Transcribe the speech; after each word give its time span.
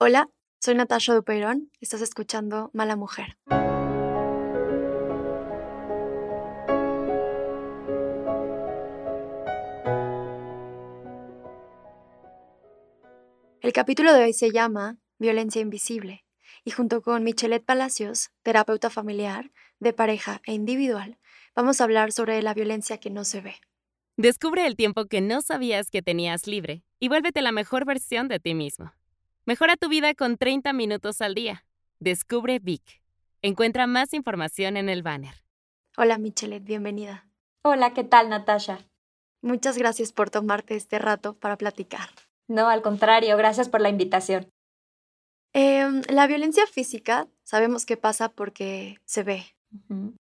Hola, 0.00 0.28
soy 0.58 0.74
Natasha 0.74 1.14
Dupeirón. 1.14 1.70
Estás 1.80 2.00
escuchando 2.00 2.68
Mala 2.72 2.96
Mujer. 2.96 3.38
El 13.60 13.72
capítulo 13.72 14.12
de 14.12 14.24
hoy 14.24 14.32
se 14.32 14.50
llama 14.50 14.98
Violencia 15.20 15.62
Invisible 15.62 16.24
y 16.64 16.72
junto 16.72 17.00
con 17.00 17.22
Michelet 17.22 17.64
Palacios, 17.64 18.30
terapeuta 18.42 18.90
familiar, 18.90 19.52
de 19.78 19.92
pareja 19.92 20.42
e 20.44 20.54
individual, 20.54 21.18
vamos 21.54 21.80
a 21.80 21.84
hablar 21.84 22.10
sobre 22.10 22.42
la 22.42 22.52
violencia 22.52 22.98
que 22.98 23.10
no 23.10 23.24
se 23.24 23.42
ve. 23.42 23.54
Descubre 24.16 24.66
el 24.66 24.74
tiempo 24.74 25.06
que 25.06 25.20
no 25.20 25.40
sabías 25.40 25.88
que 25.88 26.02
tenías 26.02 26.48
libre 26.48 26.82
y 26.98 27.08
vuélvete 27.08 27.42
la 27.42 27.52
mejor 27.52 27.84
versión 27.84 28.26
de 28.26 28.40
ti 28.40 28.54
mismo. 28.54 28.92
Mejora 29.46 29.76
tu 29.76 29.90
vida 29.90 30.14
con 30.14 30.38
30 30.38 30.72
minutos 30.72 31.20
al 31.20 31.34
día. 31.34 31.66
Descubre 32.00 32.60
Vic. 32.60 33.02
Encuentra 33.42 33.86
más 33.86 34.14
información 34.14 34.78
en 34.78 34.88
el 34.88 35.02
banner. 35.02 35.34
Hola 35.98 36.16
Michelet, 36.16 36.64
bienvenida. 36.64 37.26
Hola, 37.60 37.92
¿qué 37.92 38.04
tal 38.04 38.30
Natasha? 38.30 38.78
Muchas 39.42 39.76
gracias 39.76 40.12
por 40.12 40.30
tomarte 40.30 40.76
este 40.76 40.98
rato 40.98 41.34
para 41.34 41.58
platicar. 41.58 42.08
No, 42.48 42.70
al 42.70 42.80
contrario, 42.80 43.36
gracias 43.36 43.68
por 43.68 43.82
la 43.82 43.90
invitación. 43.90 44.48
Em, 45.52 46.00
la 46.08 46.26
violencia 46.26 46.66
física 46.66 47.28
sabemos 47.42 47.84
que 47.84 47.98
pasa 47.98 48.30
porque 48.30 48.98
se 49.04 49.24
ve, 49.24 49.44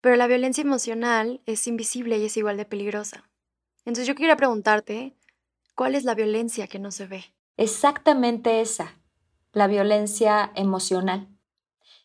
pero 0.01 0.17
la 0.17 0.27
violencia 0.27 0.63
emocional 0.63 1.39
es 1.45 1.65
invisible 1.67 2.17
y 2.17 2.25
es 2.25 2.35
igual 2.35 2.57
de 2.57 2.65
peligrosa. 2.65 3.29
Entonces 3.85 4.05
yo 4.05 4.15
quería 4.15 4.35
preguntarte, 4.35 5.15
¿cuál 5.75 5.95
es 5.95 6.03
la 6.03 6.13
violencia 6.13 6.67
que 6.67 6.79
no 6.79 6.91
se 6.91 7.07
ve? 7.07 7.33
Exactamente 7.55 8.59
esa, 8.59 8.97
la 9.53 9.67
violencia 9.67 10.51
emocional. 10.55 11.27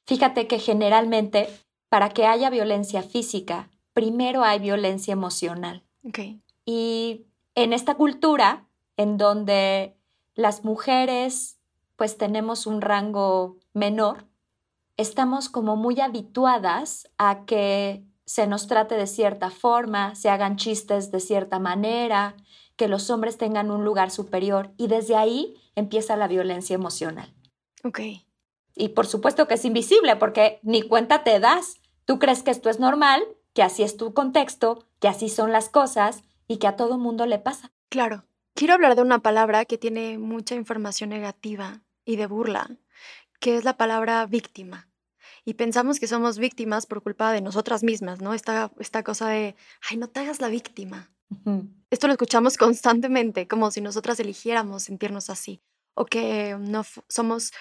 Fíjate 0.05 0.47
que 0.47 0.59
generalmente 0.59 1.49
para 1.89 2.11
que 2.11 2.27
haya 2.27 2.51
violencia 2.51 3.03
física, 3.03 3.71
primero 3.93 4.45
hay 4.45 4.59
violencia 4.59 5.13
emocional. 5.13 5.83
Okay. 6.05 6.41
Y 6.65 7.27
en 7.55 7.73
esta 7.73 7.95
cultura, 7.97 8.69
en 8.97 9.17
donde 9.17 9.97
las 10.35 10.65
mujeres 10.65 11.59
pues 11.97 12.17
tenemos 12.17 12.67
un 12.67 12.81
rango 12.81 13.57
menor, 13.75 14.29
estamos 14.97 15.49
como 15.49 15.75
muy 15.75 16.01
habituadas 16.01 17.09
a 17.19 17.45
que 17.45 18.05
se 18.25 18.47
nos 18.47 18.67
trate 18.69 18.95
de 18.95 19.07
cierta 19.07 19.51
forma, 19.51 20.15
se 20.15 20.29
hagan 20.29 20.57
chistes 20.57 21.11
de 21.11 21.19
cierta 21.19 21.59
manera, 21.59 22.37
que 22.77 22.87
los 22.87 23.11
hombres 23.11 23.39
tengan 23.39 23.71
un 23.73 23.85
lugar 23.85 24.11
superior 24.13 24.73
y 24.77 24.87
desde 24.87 25.17
ahí 25.17 25.57
empieza 25.75 26.17
la 26.17 26.29
violencia 26.29 26.75
emocional. 26.75 27.35
Ok. 27.85 28.01
Y 28.75 28.91
por 28.91 29.07
supuesto 29.07 29.49
que 29.49 29.55
es 29.55 29.65
invisible 29.65 30.17
porque 30.17 30.61
ni 30.63 30.83
cuenta 30.83 31.25
te 31.25 31.41
das. 31.41 31.81
Tú 32.05 32.19
crees 32.19 32.43
que 32.43 32.51
esto 32.51 32.71
es 32.71 32.79
normal, 32.79 33.23
que 33.53 33.63
así 33.63 33.83
es 33.83 33.97
tu 33.97 34.15
contexto, 34.15 34.87
que 35.01 35.09
así 35.09 35.29
son 35.29 35.53
las 35.53 35.69
cosas 35.69 36.23
y 36.47 36.59
que 36.59 36.69
a 36.69 36.77
todo 36.77 36.97
mundo 36.97 37.27
le 37.27 37.39
pasa. 37.39 37.73
Claro. 37.89 38.25
Quiero 38.55 38.75
hablar 38.75 38.97
de 38.97 39.03
una 39.03 39.21
palabra 39.21 39.65
que 39.65 39.79
tiene 39.79 40.19
mucha 40.19 40.55
información 40.55 41.11
negativa 41.11 41.83
y 42.05 42.17
de 42.17 42.27
burla, 42.27 42.71
que 43.41 43.57
es 43.57 43.65
la 43.65 43.77
palabra 43.77 44.25
víctima. 44.27 44.89
Y 45.45 45.55
pensamos 45.55 46.01
que 46.01 46.09
somos 46.09 46.39
víctimas 46.39 46.87
por 46.87 47.03
culpa 47.03 47.33
de 47.33 47.41
nosotras 47.41 47.83
mismas, 47.83 48.21
¿no? 48.21 48.35
Esta, 48.35 48.71
esta 48.79 49.03
cosa 49.03 49.29
de, 49.29 49.55
ay, 49.89 49.97
no 49.97 50.09
te 50.09 50.21
hagas 50.21 50.41
la 50.41 50.49
víctima. 50.49 51.11
Esto 51.91 52.07
lo 52.07 52.15
escuchamos 52.15 52.57
constantemente, 52.59 53.47
como 53.47 53.71
si 53.71 53.81
nosotras 53.81 54.19
eligiéramos 54.21 54.85
sentirnos 54.85 55.31
así 55.31 55.63
o 55.99 56.07
que 56.07 56.57
no 56.59 56.83
somos 57.09 57.53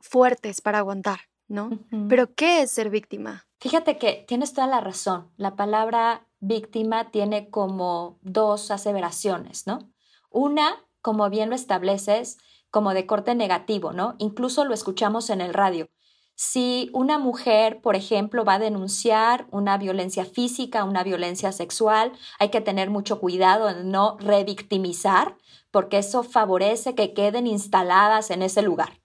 fuertes 0.00 0.60
para 0.60 0.78
aguantar, 0.78 1.20
¿no? 1.46 1.70
Pero 2.08 2.34
¿qué 2.34 2.62
es 2.62 2.70
ser 2.70 2.90
víctima? 2.90 3.46
Fíjate 3.60 3.98
que 3.98 4.24
tienes 4.26 4.54
toda 4.54 4.66
la 4.66 4.80
razón. 4.80 5.30
La 5.36 5.54
palabra 5.54 6.26
víctima 6.40 7.10
tiene 7.10 7.50
como 7.50 8.18
dos 8.22 8.70
aseveraciones, 8.70 9.66
¿no? 9.66 9.92
Una, 10.30 10.84
como 11.02 11.28
bien 11.30 11.50
lo 11.50 11.54
estableces, 11.54 12.38
como 12.70 12.94
de 12.94 13.06
corte 13.06 13.34
negativo, 13.34 13.92
¿no? 13.92 14.16
Incluso 14.18 14.64
lo 14.64 14.74
escuchamos 14.74 15.30
en 15.30 15.40
el 15.42 15.52
radio. 15.52 15.88
Si 16.34 16.90
una 16.92 17.18
mujer, 17.18 17.80
por 17.80 17.94
ejemplo, 17.94 18.44
va 18.44 18.54
a 18.54 18.58
denunciar 18.58 19.46
una 19.50 19.76
violencia 19.78 20.24
física, 20.24 20.84
una 20.84 21.04
violencia 21.04 21.52
sexual, 21.52 22.12
hay 22.38 22.48
que 22.48 22.60
tener 22.60 22.90
mucho 22.90 23.20
cuidado 23.20 23.68
en 23.68 23.90
no 23.90 24.16
revictimizar, 24.18 25.36
porque 25.70 25.98
eso 25.98 26.22
favorece 26.22 26.94
que 26.94 27.14
queden 27.14 27.46
instaladas 27.46 28.30
en 28.30 28.42
ese 28.42 28.62
lugar. 28.62 29.00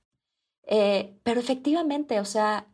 Eh, 0.63 1.17
pero 1.23 1.39
efectivamente, 1.39 2.19
o 2.19 2.25
sea, 2.25 2.67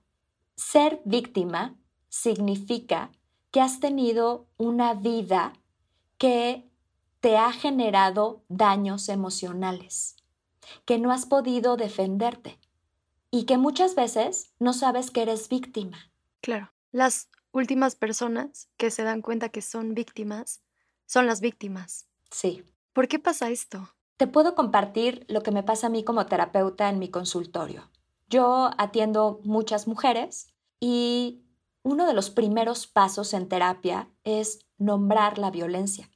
ser 0.55 1.01
víctima 1.03 1.75
significa 2.09 3.11
que 3.51 3.61
has 3.61 3.79
tenido 3.79 4.47
una 4.57 4.93
vida 4.93 5.53
que 6.17 6.69
te 7.19 7.37
ha 7.37 7.51
generado 7.51 8.43
daños 8.49 9.09
emocionales, 9.09 10.15
que 10.85 10.99
no 10.99 11.11
has 11.11 11.25
podido 11.25 11.77
defenderte 11.77 12.59
y 13.33 13.45
que 13.45 13.57
muchas 13.57 13.95
veces 13.95 14.53
no 14.59 14.73
sabes 14.73 15.09
que 15.09 15.23
eres 15.23 15.49
víctima. 15.49 15.97
Claro, 16.39 16.71
las 16.91 17.29
últimas 17.51 17.95
personas 17.95 18.69
que 18.77 18.91
se 18.91 19.01
dan 19.01 19.23
cuenta 19.23 19.49
que 19.49 19.63
son 19.63 19.95
víctimas 19.95 20.61
son 21.07 21.25
las 21.25 21.41
víctimas. 21.41 22.07
Sí. 22.29 22.63
¿Por 22.93 23.07
qué 23.07 23.17
pasa 23.17 23.49
esto? 23.49 23.89
Te 24.17 24.27
puedo 24.27 24.53
compartir 24.53 25.25
lo 25.29 25.41
que 25.41 25.49
me 25.49 25.63
pasa 25.63 25.87
a 25.87 25.89
mí 25.89 26.03
como 26.03 26.27
terapeuta 26.27 26.89
en 26.89 26.99
mi 26.99 27.09
consultorio. 27.09 27.89
Yo 28.29 28.69
atiendo 28.77 29.39
muchas 29.43 29.87
mujeres 29.87 30.53
y 30.79 31.43
uno 31.81 32.05
de 32.05 32.13
los 32.13 32.29
primeros 32.29 32.85
pasos 32.85 33.33
en 33.33 33.49
terapia 33.49 34.11
es 34.23 34.59
nombrar 34.77 35.39
la 35.39 35.49
violencia. 35.49 36.11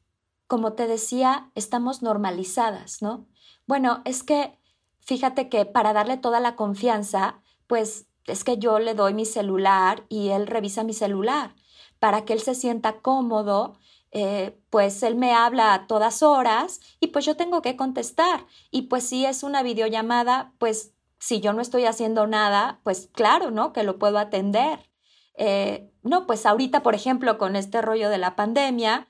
Como 0.45 0.73
te 0.73 0.85
decía, 0.85 1.49
estamos 1.55 2.03
normalizadas, 2.03 3.01
¿no? 3.01 3.27
Bueno, 3.65 4.03
es 4.05 4.21
que 4.21 4.59
fíjate 5.07 5.49
que 5.49 5.65
para 5.65 5.93
darle 5.93 6.17
toda 6.17 6.39
la 6.39 6.55
confianza, 6.55 7.41
pues 7.65 8.07
es 8.25 8.43
que 8.43 8.59
yo 8.59 8.77
le 8.77 8.93
doy 8.93 9.15
mi 9.15 9.25
celular 9.25 10.05
y 10.09 10.29
él 10.29 10.45
revisa 10.45 10.83
mi 10.83 10.93
celular 10.93 11.55
para 11.97 12.25
que 12.25 12.33
él 12.33 12.41
se 12.41 12.53
sienta 12.53 13.01
cómodo 13.01 13.79
eh, 14.11 14.57
pues 14.69 15.03
él 15.03 15.15
me 15.15 15.33
habla 15.33 15.73
a 15.73 15.87
todas 15.87 16.23
horas 16.23 16.79
y 16.99 17.07
pues 17.07 17.25
yo 17.25 17.35
tengo 17.35 17.61
que 17.61 17.75
contestar. 17.75 18.45
Y 18.71 18.83
pues 18.83 19.03
si 19.03 19.25
es 19.25 19.43
una 19.43 19.63
videollamada, 19.63 20.53
pues 20.59 20.93
si 21.19 21.39
yo 21.41 21.53
no 21.53 21.61
estoy 21.61 21.85
haciendo 21.85 22.27
nada, 22.27 22.79
pues 22.83 23.09
claro, 23.13 23.51
¿no? 23.51 23.73
Que 23.73 23.83
lo 23.83 23.99
puedo 23.99 24.17
atender. 24.17 24.89
Eh, 25.35 25.91
no, 26.03 26.25
pues 26.25 26.45
ahorita, 26.45 26.83
por 26.83 26.95
ejemplo, 26.95 27.37
con 27.37 27.55
este 27.55 27.81
rollo 27.81 28.09
de 28.09 28.17
la 28.17 28.35
pandemia, 28.35 29.07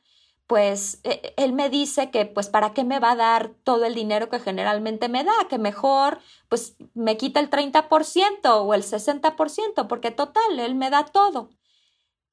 pues 0.48 1.02
eh, 1.04 1.34
él 1.38 1.54
me 1.54 1.70
dice 1.70 2.10
que 2.10 2.26
pues 2.26 2.50
para 2.50 2.74
qué 2.74 2.84
me 2.84 3.00
va 3.00 3.12
a 3.12 3.16
dar 3.16 3.50
todo 3.64 3.86
el 3.86 3.96
dinero 3.96 4.30
que 4.30 4.40
generalmente 4.40 5.10
me 5.10 5.24
da, 5.24 5.34
que 5.50 5.58
mejor 5.58 6.20
pues 6.50 6.78
me 6.94 7.18
quita 7.18 7.40
el 7.40 7.50
30% 7.50 8.62
o 8.62 8.74
el 8.74 8.84
60%, 8.84 9.88
porque 9.88 10.12
total, 10.12 10.60
él 10.60 10.76
me 10.76 10.90
da 10.90 11.06
todo. 11.06 11.50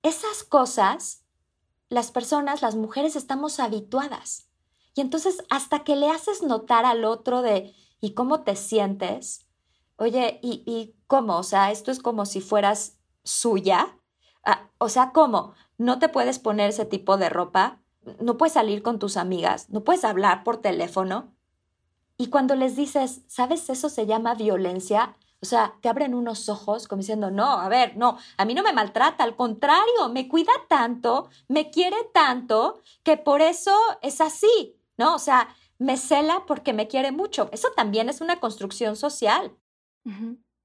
Esas 0.03 0.45
cosas 0.45 1.25
las 1.95 2.11
personas, 2.11 2.63
las 2.63 2.77
mujeres, 2.77 3.17
estamos 3.17 3.61
habituadas. 3.61 4.49
Y 4.95 5.01
entonces, 5.01 5.43
hasta 5.51 5.85
que 5.85 5.97
le 5.97 6.11
haces 6.11 6.43
notar 6.43 6.85
al 6.85 7.05
otro 7.05 7.43
de, 7.43 7.75
¿y 8.01 8.15
cómo 8.15 8.43
te 8.43 8.57
sientes? 8.57 9.47
Oye, 9.97 10.39
¿y, 10.43 10.63
y 10.67 10.97
cómo? 11.07 11.39
O 11.39 11.43
sea, 11.43 11.71
esto 11.71 11.91
es 11.91 12.01
como 12.01 12.27
si 12.27 12.41
fueras 12.41 12.99
suya. 13.23 13.99
Ah, 14.45 14.71
o 14.79 14.89
sea, 14.89 15.13
¿cómo? 15.13 15.55
¿No 15.79 15.99
te 15.99 16.09
puedes 16.09 16.39
poner 16.39 16.71
ese 16.71 16.85
tipo 16.85 17.17
de 17.17 17.29
ropa? 17.29 17.81
¿No 18.21 18.37
puedes 18.37 18.53
salir 18.53 18.83
con 18.83 18.99
tus 18.99 19.17
amigas? 19.17 19.71
¿No 19.71 19.85
puedes 19.85 20.05
hablar 20.05 20.45
por 20.45 20.59
teléfono? 20.59 21.35
Y 22.17 22.29
cuando 22.29 22.55
les 22.55 22.77
dices, 22.77 23.23
¿sabes? 23.27 23.69
Eso 23.71 23.89
se 23.89 24.07
llama 24.07 24.35
violencia. 24.35 25.17
O 25.41 25.47
sea, 25.47 25.75
te 25.83 25.89
abren 25.89 26.15
unos 26.15 26.49
ojos 26.49 26.89
como 26.89 27.01
diciendo, 27.01 27.31
no, 27.31 27.59
a 27.61 27.69
ver, 27.69 27.97
no, 27.97 28.17
a 28.39 28.45
mí 28.45 28.55
no 28.55 28.63
me 28.63 28.73
maltrata, 28.73 29.25
al 29.25 29.37
contrario, 29.37 30.09
me 30.11 30.27
cuida 30.27 30.53
tanto, 30.69 31.29
me 31.49 31.71
quiere 31.71 31.97
tanto, 32.15 32.81
que 33.03 33.19
por 33.19 33.43
eso 33.43 33.77
es 34.01 34.23
así, 34.23 34.77
¿no? 34.97 35.15
O 35.15 35.19
sea, 35.19 35.55
me 35.79 35.97
cela 35.97 36.45
porque 36.47 36.73
me 36.73 36.89
quiere 36.89 37.13
mucho. 37.13 37.51
Eso 37.53 37.69
también 37.77 38.09
es 38.09 38.21
una 38.21 38.41
construcción 38.41 38.97
social. 38.97 39.55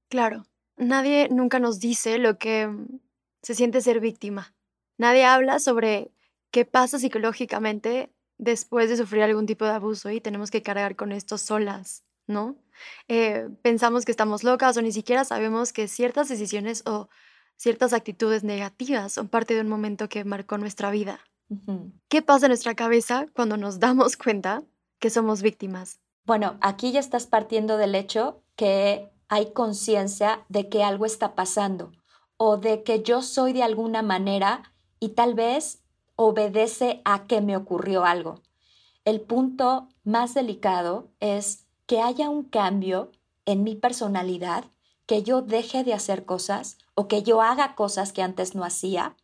Claro, 0.08 0.44
nadie 0.76 1.28
nunca 1.30 1.58
nos 1.58 1.78
dice 1.78 2.18
lo 2.18 2.38
que 2.38 2.70
se 3.42 3.54
siente 3.54 3.80
ser 3.80 4.00
víctima. 4.00 4.54
Nadie 4.96 5.24
habla 5.24 5.58
sobre 5.58 6.10
qué 6.50 6.64
pasa 6.64 6.98
psicológicamente 6.98 8.12
después 8.38 8.88
de 8.88 8.96
sufrir 8.96 9.22
algún 9.22 9.46
tipo 9.46 9.64
de 9.64 9.72
abuso 9.72 10.10
y 10.10 10.20
tenemos 10.20 10.50
que 10.50 10.62
cargar 10.62 10.96
con 10.96 11.12
esto 11.12 11.38
solas, 11.38 12.04
¿no? 12.26 12.56
Eh, 13.08 13.48
pensamos 13.62 14.04
que 14.04 14.12
estamos 14.12 14.44
locas 14.44 14.76
o 14.76 14.82
ni 14.82 14.92
siquiera 14.92 15.24
sabemos 15.24 15.72
que 15.72 15.88
ciertas 15.88 16.28
decisiones 16.28 16.82
o 16.86 17.08
ciertas 17.56 17.92
actitudes 17.92 18.42
negativas 18.42 19.12
son 19.12 19.28
parte 19.28 19.54
de 19.54 19.60
un 19.60 19.68
momento 19.68 20.08
que 20.08 20.24
marcó 20.24 20.56
nuestra 20.56 20.90
vida. 20.90 21.20
¿Qué 22.08 22.22
pasa 22.22 22.46
en 22.46 22.50
nuestra 22.50 22.76
cabeza 22.76 23.26
cuando 23.34 23.56
nos 23.56 23.80
damos 23.80 24.16
cuenta 24.16 24.62
que 25.00 25.10
somos 25.10 25.42
víctimas? 25.42 26.00
Bueno, 26.24 26.56
aquí 26.60 26.92
ya 26.92 27.00
estás 27.00 27.26
partiendo 27.26 27.76
del 27.76 27.96
hecho 27.96 28.44
que 28.54 29.10
hay 29.28 29.52
conciencia 29.52 30.44
de 30.48 30.68
que 30.68 30.84
algo 30.84 31.06
está 31.06 31.34
pasando 31.34 31.92
o 32.36 32.56
de 32.56 32.84
que 32.84 33.02
yo 33.02 33.20
soy 33.20 33.52
de 33.52 33.64
alguna 33.64 34.02
manera 34.02 34.72
y 35.00 35.10
tal 35.10 35.34
vez 35.34 35.82
obedece 36.22 37.00
a 37.06 37.26
que 37.26 37.40
me 37.40 37.56
ocurrió 37.56 38.04
algo. 38.04 38.42
El 39.06 39.22
punto 39.22 39.88
más 40.04 40.34
delicado 40.34 41.08
es 41.18 41.64
que 41.86 42.02
haya 42.02 42.28
un 42.28 42.44
cambio 42.44 43.10
en 43.46 43.62
mi 43.62 43.74
personalidad, 43.74 44.66
que 45.06 45.22
yo 45.22 45.40
deje 45.40 45.82
de 45.82 45.94
hacer 45.94 46.26
cosas 46.26 46.76
o 46.94 47.08
que 47.08 47.22
yo 47.22 47.40
haga 47.40 47.74
cosas 47.74 48.12
que 48.12 48.20
antes 48.20 48.54
no 48.54 48.64
hacía 48.64 49.16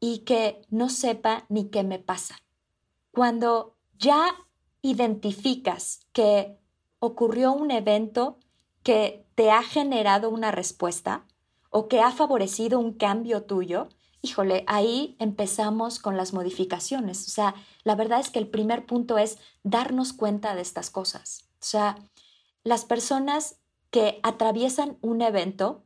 y 0.00 0.18
que 0.24 0.60
no 0.70 0.88
sepa 0.88 1.44
ni 1.48 1.68
qué 1.68 1.84
me 1.84 2.00
pasa. 2.00 2.42
Cuando 3.12 3.76
ya 3.96 4.34
identificas 4.82 6.00
que 6.12 6.58
ocurrió 6.98 7.52
un 7.52 7.70
evento 7.70 8.38
que 8.82 9.24
te 9.36 9.52
ha 9.52 9.62
generado 9.62 10.30
una 10.30 10.50
respuesta 10.50 11.26
o 11.70 11.86
que 11.86 12.00
ha 12.00 12.10
favorecido 12.10 12.80
un 12.80 12.92
cambio 12.92 13.44
tuyo, 13.44 13.88
híjole, 14.24 14.64
ahí 14.66 15.16
empezamos 15.18 15.98
con 15.98 16.16
las 16.16 16.32
modificaciones. 16.32 17.28
O 17.28 17.30
sea, 17.30 17.54
la 17.84 17.94
verdad 17.94 18.20
es 18.20 18.30
que 18.30 18.38
el 18.38 18.48
primer 18.48 18.86
punto 18.86 19.18
es 19.18 19.38
darnos 19.62 20.14
cuenta 20.14 20.54
de 20.54 20.62
estas 20.62 20.88
cosas. 20.90 21.44
O 21.60 21.66
sea, 21.66 21.98
las 22.62 22.86
personas 22.86 23.58
que 23.90 24.18
atraviesan 24.22 24.96
un 25.02 25.20
evento, 25.20 25.82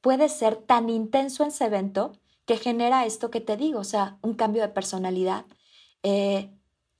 puede 0.00 0.28
ser 0.30 0.56
tan 0.56 0.88
intenso 0.88 1.44
ese 1.44 1.66
evento 1.66 2.12
que 2.46 2.56
genera 2.56 3.04
esto 3.06 3.30
que 3.30 3.40
te 3.40 3.56
digo, 3.56 3.80
o 3.80 3.84
sea, 3.84 4.18
un 4.22 4.34
cambio 4.34 4.62
de 4.62 4.68
personalidad. 4.68 5.44
Eh, 6.02 6.50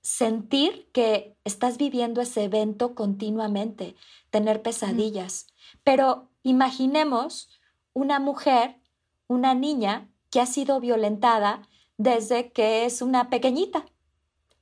sentir 0.03 0.91
que 0.93 1.37
estás 1.45 1.79
viviendo 1.79 2.21
ese 2.21 2.45
evento 2.45 2.95
continuamente, 2.95 3.97
tener 4.31 4.61
pesadillas. 4.61 5.47
Pero 5.85 6.29
imaginemos 6.43 7.49
una 7.95 8.21
mujer, 8.21 8.79
una 9.27 9.55
niña 9.55 10.12
que 10.33 10.41
ha 10.41 10.47
sido 10.47 10.81
violentada 10.81 11.63
desde 11.99 12.53
que 12.53 12.87
es 12.87 13.03
una 13.03 13.29
pequeñita 13.29 13.85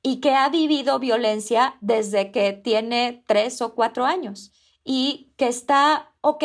y 0.03 0.21
que 0.21 0.35
ha 0.35 0.49
vivido 0.49 0.99
violencia 0.99 1.77
desde 1.81 2.33
que 2.33 2.53
tiene 2.53 3.23
tres 3.29 3.63
o 3.63 3.77
cuatro 3.77 4.05
años 4.05 4.53
y 4.85 5.33
que 5.37 5.47
está 5.47 6.13
ok 6.23 6.45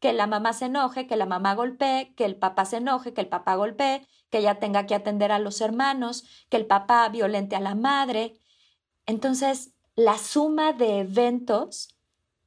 que 0.00 0.12
la 0.14 0.26
mamá 0.26 0.54
se 0.54 0.66
enoje, 0.66 1.06
que 1.06 1.16
la 1.16 1.26
mamá 1.26 1.54
golpee, 1.54 2.14
que 2.14 2.24
el 2.24 2.36
papá 2.36 2.64
se 2.64 2.78
enoje, 2.78 3.12
que 3.12 3.20
el 3.20 3.28
papá 3.28 3.54
golpee, 3.54 4.06
que 4.30 4.38
ella 4.38 4.58
tenga 4.58 4.86
que 4.86 4.94
atender 4.94 5.30
a 5.30 5.38
los 5.38 5.60
hermanos, 5.60 6.24
que 6.48 6.56
el 6.56 6.66
papá 6.66 7.08
violente 7.10 7.56
a 7.56 7.60
la 7.60 7.74
madre. 7.74 8.38
Entonces, 9.04 9.74
la 9.94 10.16
suma 10.16 10.72
de 10.72 11.00
eventos 11.00 11.96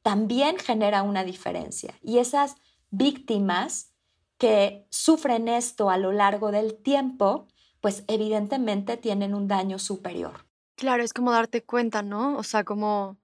también 0.01 0.57
genera 0.57 1.03
una 1.03 1.23
diferencia 1.23 1.93
y 2.01 2.17
esas 2.17 2.55
víctimas 2.89 3.93
que 4.37 4.85
sufren 4.89 5.47
esto 5.47 5.89
a 5.89 5.97
lo 5.97 6.11
largo 6.11 6.51
del 6.51 6.75
tiempo, 6.75 7.47
pues 7.81 8.03
evidentemente 8.07 8.97
tienen 8.97 9.33
un 9.33 9.47
daño 9.47 9.79
superior. 9.79 10.45
Claro, 10.75 11.03
es 11.03 11.13
como 11.13 11.31
darte 11.31 11.63
cuenta, 11.63 12.03
¿no? 12.03 12.37
O 12.37 12.43
sea, 12.43 12.63
como 12.63 13.17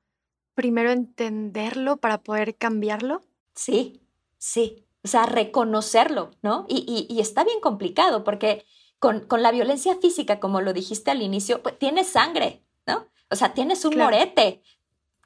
primero 0.55 0.91
entenderlo 0.91 1.97
para 1.97 2.19
poder 2.19 2.55
cambiarlo. 2.55 3.21
Sí, 3.55 4.01
sí. 4.37 4.87
O 5.03 5.07
sea, 5.07 5.25
reconocerlo, 5.25 6.31
¿no? 6.41 6.65
Y, 6.69 7.07
y, 7.09 7.19
está 7.19 7.43
bien 7.43 7.59
complicado 7.59 8.23
porque 8.23 8.65
con, 8.99 9.19
con, 9.27 9.43
la 9.43 9.51
violencia 9.51 9.97
física, 9.97 10.39
como 10.39 10.61
lo 10.61 10.71
dijiste 10.71 11.11
al 11.11 11.21
inicio, 11.21 11.61
pues 11.61 11.77
tienes 11.77 12.07
sangre, 12.07 12.63
¿no? 12.87 13.07
O 13.29 13.35
sea, 13.35 13.53
tienes 13.53 13.83
un 13.83 13.97
morete, 13.97 14.63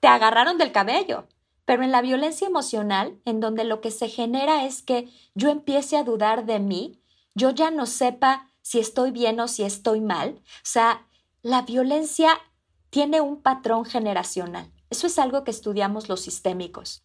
te 0.01 0.07
agarraron 0.07 0.57
del 0.57 0.71
cabello. 0.71 1.27
Pero 1.67 1.83
en 1.83 1.91
la 1.91 2.01
violencia 2.01 2.47
emocional, 2.47 3.19
en 3.25 3.41
donde 3.41 3.65
lo 3.65 3.81
que 3.81 3.91
se 3.91 4.07
genera 4.07 4.63
es 4.63 4.81
que 4.81 5.09
yo 5.35 5.49
empiece 5.49 5.97
a 5.97 6.05
dudar 6.05 6.45
de 6.45 6.61
mí, 6.61 7.01
yo 7.35 7.49
ya 7.49 7.71
no 7.71 7.85
sepa 7.85 8.49
si 8.61 8.79
estoy 8.79 9.11
bien 9.11 9.37
o 9.41 9.49
si 9.49 9.63
estoy 9.63 9.99
mal. 9.99 10.35
O 10.37 10.63
sea, 10.63 11.05
la 11.41 11.63
violencia 11.63 12.39
tiene 12.89 13.19
un 13.19 13.41
patrón 13.41 13.83
generacional. 13.83 14.71
Eso 14.89 15.07
es 15.07 15.19
algo 15.19 15.43
que 15.43 15.51
estudiamos 15.51 16.07
los 16.07 16.21
sistémicos. 16.21 17.03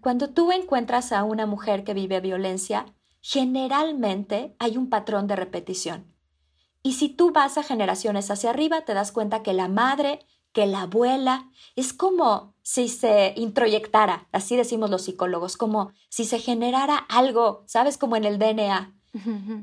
Cuando 0.00 0.30
tú 0.30 0.52
encuentras 0.52 1.12
a 1.12 1.22
una 1.24 1.44
mujer 1.44 1.84
que 1.84 1.92
vive 1.92 2.22
violencia, 2.22 2.86
generalmente 3.20 4.56
hay 4.58 4.78
un 4.78 4.88
patrón 4.88 5.26
de 5.26 5.36
repetición. 5.36 6.14
Y 6.82 6.94
si 6.94 7.10
tú 7.10 7.30
vas 7.30 7.58
a 7.58 7.62
generaciones 7.62 8.30
hacia 8.30 8.48
arriba, 8.48 8.86
te 8.86 8.94
das 8.94 9.12
cuenta 9.12 9.42
que 9.42 9.52
la 9.52 9.68
madre 9.68 10.24
que 10.52 10.66
la 10.66 10.82
abuela 10.82 11.50
es 11.76 11.92
como 11.92 12.54
si 12.68 12.90
se 12.90 13.32
introyectara, 13.34 14.28
así 14.30 14.54
decimos 14.54 14.90
los 14.90 15.00
psicólogos, 15.00 15.56
como 15.56 15.90
si 16.10 16.26
se 16.26 16.38
generara 16.38 16.98
algo, 16.98 17.64
¿sabes? 17.66 17.96
Como 17.96 18.14
en 18.14 18.26
el 18.26 18.38
DNA. 18.38 18.94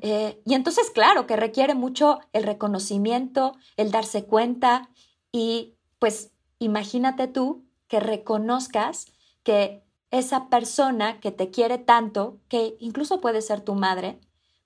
Eh, 0.02 0.42
y 0.44 0.56
entonces, 0.56 0.90
claro, 0.90 1.28
que 1.28 1.36
requiere 1.36 1.76
mucho 1.76 2.20
el 2.34 2.42
reconocimiento, 2.42 3.56
el 3.78 3.92
darse 3.92 4.26
cuenta 4.26 4.90
y 5.32 5.76
pues 6.00 6.32
imagínate 6.58 7.28
tú 7.28 7.68
que 7.88 8.00
reconozcas 8.00 9.06
que 9.44 9.84
esa 10.10 10.50
persona 10.50 11.20
que 11.20 11.32
te 11.32 11.52
quiere 11.52 11.78
tanto, 11.78 12.40
que 12.50 12.76
incluso 12.80 13.22
puede 13.22 13.44
ser 13.44 13.62
tu 13.62 13.76
madre, 13.76 14.20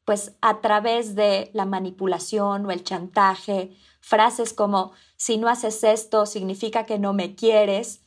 pues 0.05 0.37
a 0.39 0.61
través 0.61 1.13
de 1.13 1.51
la 1.53 1.65
manipulación 1.65 2.65
o 2.65 2.71
el 2.71 2.85
chantaje, 2.85 3.75
frases 3.99 4.53
como 4.53 4.93
si 5.17 5.37
no 5.37 5.49
haces 5.49 5.83
esto 5.83 6.25
significa 6.25 6.85
que 6.85 6.99
no 6.99 7.11
me 7.11 7.35
quieres, 7.35 8.01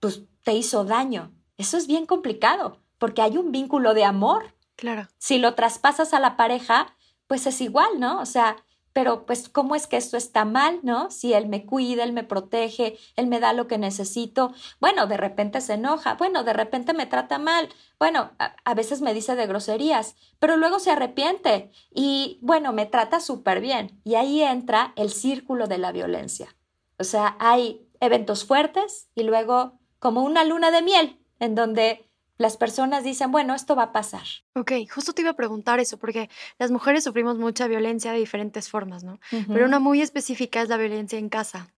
pues 0.00 0.22
te 0.44 0.54
hizo 0.54 0.84
daño. 0.84 1.32
Eso 1.56 1.76
es 1.76 1.86
bien 1.86 2.06
complicado 2.06 2.80
porque 2.98 3.22
hay 3.22 3.36
un 3.36 3.52
vínculo 3.52 3.94
de 3.94 4.04
amor. 4.04 4.54
Claro. 4.76 5.08
Si 5.18 5.38
lo 5.38 5.54
traspasas 5.54 6.14
a 6.14 6.20
la 6.20 6.36
pareja, 6.36 6.94
pues 7.26 7.46
es 7.46 7.60
igual, 7.60 7.98
¿no? 7.98 8.20
O 8.20 8.26
sea, 8.26 8.56
pero 8.92 9.26
pues 9.26 9.48
cómo 9.48 9.76
es 9.76 9.86
que 9.86 9.96
esto 9.96 10.16
está 10.16 10.44
mal, 10.44 10.80
¿no? 10.82 11.10
Si 11.10 11.32
él 11.32 11.46
me 11.46 11.64
cuida, 11.64 12.02
él 12.02 12.12
me 12.12 12.24
protege, 12.24 12.98
él 13.14 13.28
me 13.28 13.38
da 13.38 13.52
lo 13.52 13.68
que 13.68 13.78
necesito, 13.78 14.52
bueno, 14.80 15.06
de 15.06 15.16
repente 15.16 15.60
se 15.60 15.74
enoja, 15.74 16.14
bueno, 16.14 16.42
de 16.42 16.52
repente 16.52 16.94
me 16.94 17.06
trata 17.06 17.38
mal, 17.38 17.68
bueno, 18.00 18.32
a, 18.38 18.74
veces 18.74 19.00
me 19.00 19.14
dice 19.14 19.36
de 19.36 19.46
groserías, 19.46 20.16
pero 20.40 20.56
luego 20.56 20.80
se 20.80 20.90
arrepiente 20.90 21.70
y 21.94 22.40
bueno, 22.42 22.72
me 22.72 22.86
trata 22.86 23.20
súper 23.20 23.60
bien. 23.60 24.00
Y 24.02 24.16
ahí 24.16 24.42
entra 24.42 24.94
el 24.96 25.10
círculo 25.10 25.68
de 25.68 25.78
la 25.78 25.92
violencia. 25.92 26.56
O 26.98 27.04
sea, 27.04 27.36
hay 27.38 27.88
eventos 28.00 28.44
fuertes 28.44 29.10
y 29.14 29.22
luego 29.22 29.77
como 29.98 30.22
una 30.22 30.44
luna 30.44 30.70
de 30.70 30.82
miel 30.82 31.18
en 31.40 31.54
donde 31.54 32.08
las 32.38 32.56
personas 32.56 33.02
dicen, 33.02 33.32
bueno, 33.32 33.54
esto 33.54 33.74
va 33.74 33.84
a 33.84 33.92
pasar. 33.92 34.22
Ok, 34.54 34.72
justo 34.92 35.12
te 35.12 35.22
iba 35.22 35.32
a 35.32 35.36
preguntar 35.36 35.80
eso, 35.80 35.98
porque 35.98 36.30
las 36.58 36.70
mujeres 36.70 37.02
sufrimos 37.04 37.36
mucha 37.36 37.66
violencia 37.66 38.12
de 38.12 38.18
diferentes 38.18 38.70
formas, 38.70 39.02
¿no? 39.02 39.18
Pero 39.48 39.66
una 39.66 39.80
muy 39.80 40.00
específica 40.00 40.62
es 40.62 40.68
la 40.68 40.76
violencia 40.76 41.18
en 41.18 41.28
casa. 41.28 41.74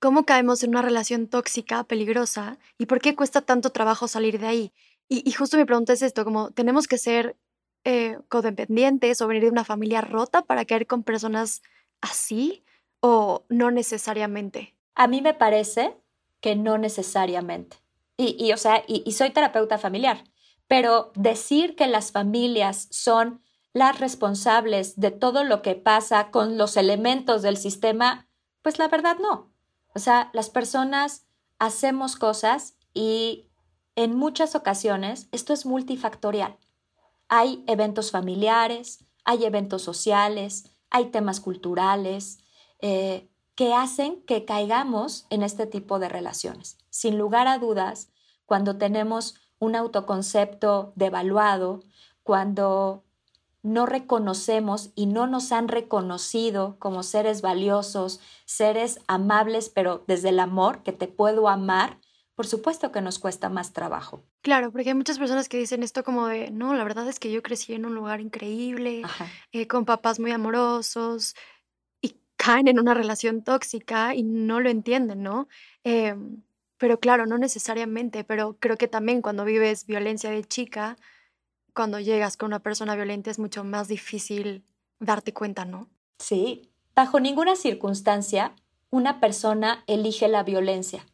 ¿Cómo 0.00 0.24
caemos 0.24 0.64
en 0.64 0.70
una 0.70 0.80
relación 0.80 1.28
tóxica, 1.28 1.84
peligrosa? 1.84 2.58
¿Y 2.78 2.86
por 2.86 3.00
qué 3.00 3.14
cuesta 3.14 3.42
tanto 3.42 3.70
trabajo 3.70 4.08
salir 4.08 4.40
de 4.40 4.46
ahí? 4.46 4.72
Y, 5.08 5.30
justo 5.32 5.58
mi 5.58 5.64
pregunta 5.64 5.92
es 5.92 6.02
esto, 6.02 6.24
como 6.24 6.52
tenemos 6.52 6.86
que 6.86 6.96
ser 6.96 7.36
eh, 7.84 8.16
codependientes 8.28 9.20
o 9.20 9.26
venir 9.26 9.42
de 9.42 9.50
una 9.50 9.64
familia 9.64 10.00
rota 10.00 10.42
para 10.42 10.64
caer 10.64 10.86
con 10.86 11.02
personas 11.02 11.62
así 12.00 12.64
o 13.00 13.44
no 13.48 13.70
necesariamente? 13.70 14.74
A 14.94 15.06
mí 15.06 15.20
me 15.20 15.34
parece 15.34 15.96
que 16.40 16.56
no 16.56 16.78
necesariamente. 16.78 17.78
Y, 18.16 18.52
o 18.52 18.58
sea, 18.58 18.84
y, 18.86 19.10
soy 19.12 19.30
terapeuta 19.30 19.78
familiar, 19.78 20.24
pero 20.68 21.10
decir 21.14 21.74
que 21.74 21.86
las 21.86 22.12
familias 22.12 22.86
son 22.90 23.40
las 23.72 23.98
responsables 23.98 25.00
de 25.00 25.10
todo 25.10 25.42
lo 25.42 25.62
que 25.62 25.74
pasa 25.74 26.30
con 26.30 26.58
los 26.58 26.76
elementos 26.76 27.40
del 27.40 27.56
sistema, 27.56 28.28
pues 28.60 28.78
la 28.78 28.88
verdad 28.88 29.16
no. 29.20 29.50
O 29.94 29.98
sea, 29.98 30.28
las 30.34 30.50
personas 30.50 31.24
hacemos 31.58 32.16
cosas 32.16 32.76
y 32.92 33.48
en 33.96 34.14
muchas 34.14 34.54
ocasiones 34.54 35.28
esto 35.32 35.54
es 35.54 35.64
multifactorial. 35.64 36.58
Hay 37.28 37.64
eventos 37.66 38.10
familiares, 38.10 39.06
hay 39.24 39.44
eventos 39.46 39.80
sociales, 39.80 40.70
hay 40.90 41.06
temas 41.06 41.40
culturales, 41.40 42.38
eh, 42.80 43.30
que 43.54 43.74
hacen 43.74 44.22
que 44.22 44.44
caigamos 44.44 45.26
en 45.30 45.42
este 45.42 45.66
tipo 45.66 45.98
de 45.98 46.08
relaciones. 46.08 46.78
Sin 46.90 47.18
lugar 47.18 47.48
a 47.48 47.58
dudas, 47.58 48.10
cuando 48.46 48.78
tenemos 48.78 49.34
un 49.58 49.76
autoconcepto 49.76 50.92
devaluado, 50.96 51.82
cuando 52.22 53.04
no 53.62 53.86
reconocemos 53.86 54.90
y 54.94 55.06
no 55.06 55.26
nos 55.26 55.52
han 55.52 55.68
reconocido 55.68 56.76
como 56.78 57.02
seres 57.02 57.42
valiosos, 57.42 58.20
seres 58.46 59.00
amables, 59.06 59.68
pero 59.68 60.02
desde 60.06 60.30
el 60.30 60.40
amor, 60.40 60.82
que 60.82 60.92
te 60.92 61.08
puedo 61.08 61.48
amar, 61.48 61.98
por 62.34 62.46
supuesto 62.46 62.90
que 62.90 63.02
nos 63.02 63.18
cuesta 63.18 63.50
más 63.50 63.72
trabajo. 63.72 64.24
Claro, 64.40 64.72
porque 64.72 64.88
hay 64.88 64.94
muchas 64.94 65.18
personas 65.18 65.48
que 65.50 65.58
dicen 65.58 65.82
esto 65.82 66.02
como 66.02 66.26
de, 66.26 66.50
no, 66.50 66.72
la 66.72 66.84
verdad 66.84 67.06
es 67.06 67.20
que 67.20 67.30
yo 67.30 67.42
crecí 67.42 67.74
en 67.74 67.84
un 67.84 67.94
lugar 67.94 68.22
increíble, 68.22 69.02
eh, 69.52 69.66
con 69.66 69.84
papás 69.84 70.18
muy 70.18 70.30
amorosos, 70.30 71.34
caen 72.44 72.68
en 72.68 72.78
una 72.80 72.94
relación 72.94 73.42
tóxica 73.44 74.14
y 74.14 74.22
no 74.22 74.60
lo 74.60 74.70
entienden, 74.70 75.22
¿no? 75.22 75.48
Em, 75.84 76.42
Pero 76.78 76.98
claro, 76.98 77.26
no 77.26 77.36
necesariamente, 77.38 78.24
pero 78.24 78.56
creo 78.58 78.76
que 78.78 78.88
también 78.88 79.20
cuando 79.20 79.44
vives 79.44 79.84
violencia 79.86 80.30
de 80.30 80.44
chica, 80.44 80.96
cuando 81.74 82.00
llegas 82.00 82.36
con 82.38 82.48
una 82.48 82.60
persona 82.60 82.96
violenta 82.96 83.30
es 83.30 83.38
mucho 83.38 83.64
más 83.64 83.88
difícil 83.88 84.64
darte 84.98 85.32
cuenta, 85.34 85.64
¿no? 85.66 85.90
Sí, 86.18 86.70
bajo 86.94 87.20
ninguna 87.20 87.56
circunstancia 87.56 88.54
una 88.90 89.20
persona 89.20 89.84
elige 89.86 90.28
la 90.28 90.42
violencia. 90.42 91.06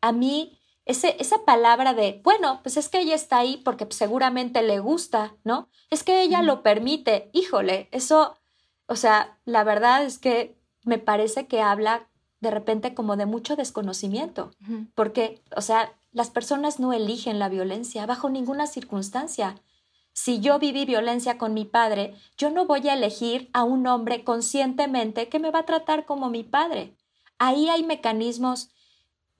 A 0.00 0.12
mí, 0.12 0.58
ese, 0.86 1.16
esa 1.20 1.44
palabra 1.44 1.94
de, 1.94 2.20
bueno, 2.24 2.60
pues 2.62 2.76
es 2.76 2.88
que 2.88 3.00
ella 3.00 3.14
está 3.14 3.38
ahí 3.38 3.58
porque 3.64 3.86
seguramente 3.90 4.62
le 4.62 4.78
gusta, 4.80 5.36
¿no? 5.44 5.68
Es 5.90 6.02
que 6.04 6.22
ella 6.22 6.42
lo 6.42 6.62
permite. 6.62 7.30
Híjole, 7.32 7.88
eso, 7.92 8.38
o 8.86 8.96
sea, 8.96 9.38
la 9.44 9.64
verdad 9.64 10.04
es 10.04 10.18
que 10.18 10.56
me 10.84 10.98
parece 10.98 11.46
que 11.46 11.60
habla 11.60 12.08
de 12.40 12.50
repente 12.50 12.94
como 12.94 13.16
de 13.16 13.26
mucho 13.26 13.54
desconocimiento, 13.56 14.50
porque, 14.94 15.42
o 15.56 15.60
sea, 15.60 15.92
las 16.10 16.30
personas 16.30 16.80
no 16.80 16.92
eligen 16.92 17.38
la 17.38 17.48
violencia 17.48 18.04
bajo 18.06 18.28
ninguna 18.28 18.66
circunstancia. 18.66 19.56
Si 20.12 20.40
yo 20.40 20.58
viví 20.58 20.84
violencia 20.84 21.38
con 21.38 21.54
mi 21.54 21.64
padre, 21.64 22.14
yo 22.36 22.50
no 22.50 22.66
voy 22.66 22.88
a 22.88 22.94
elegir 22.94 23.48
a 23.52 23.64
un 23.64 23.86
hombre 23.86 24.24
conscientemente 24.24 25.28
que 25.28 25.38
me 25.38 25.50
va 25.50 25.60
a 25.60 25.66
tratar 25.66 26.04
como 26.04 26.28
mi 26.28 26.42
padre. 26.42 26.96
Ahí 27.38 27.70
hay 27.70 27.82
mecanismos 27.82 28.70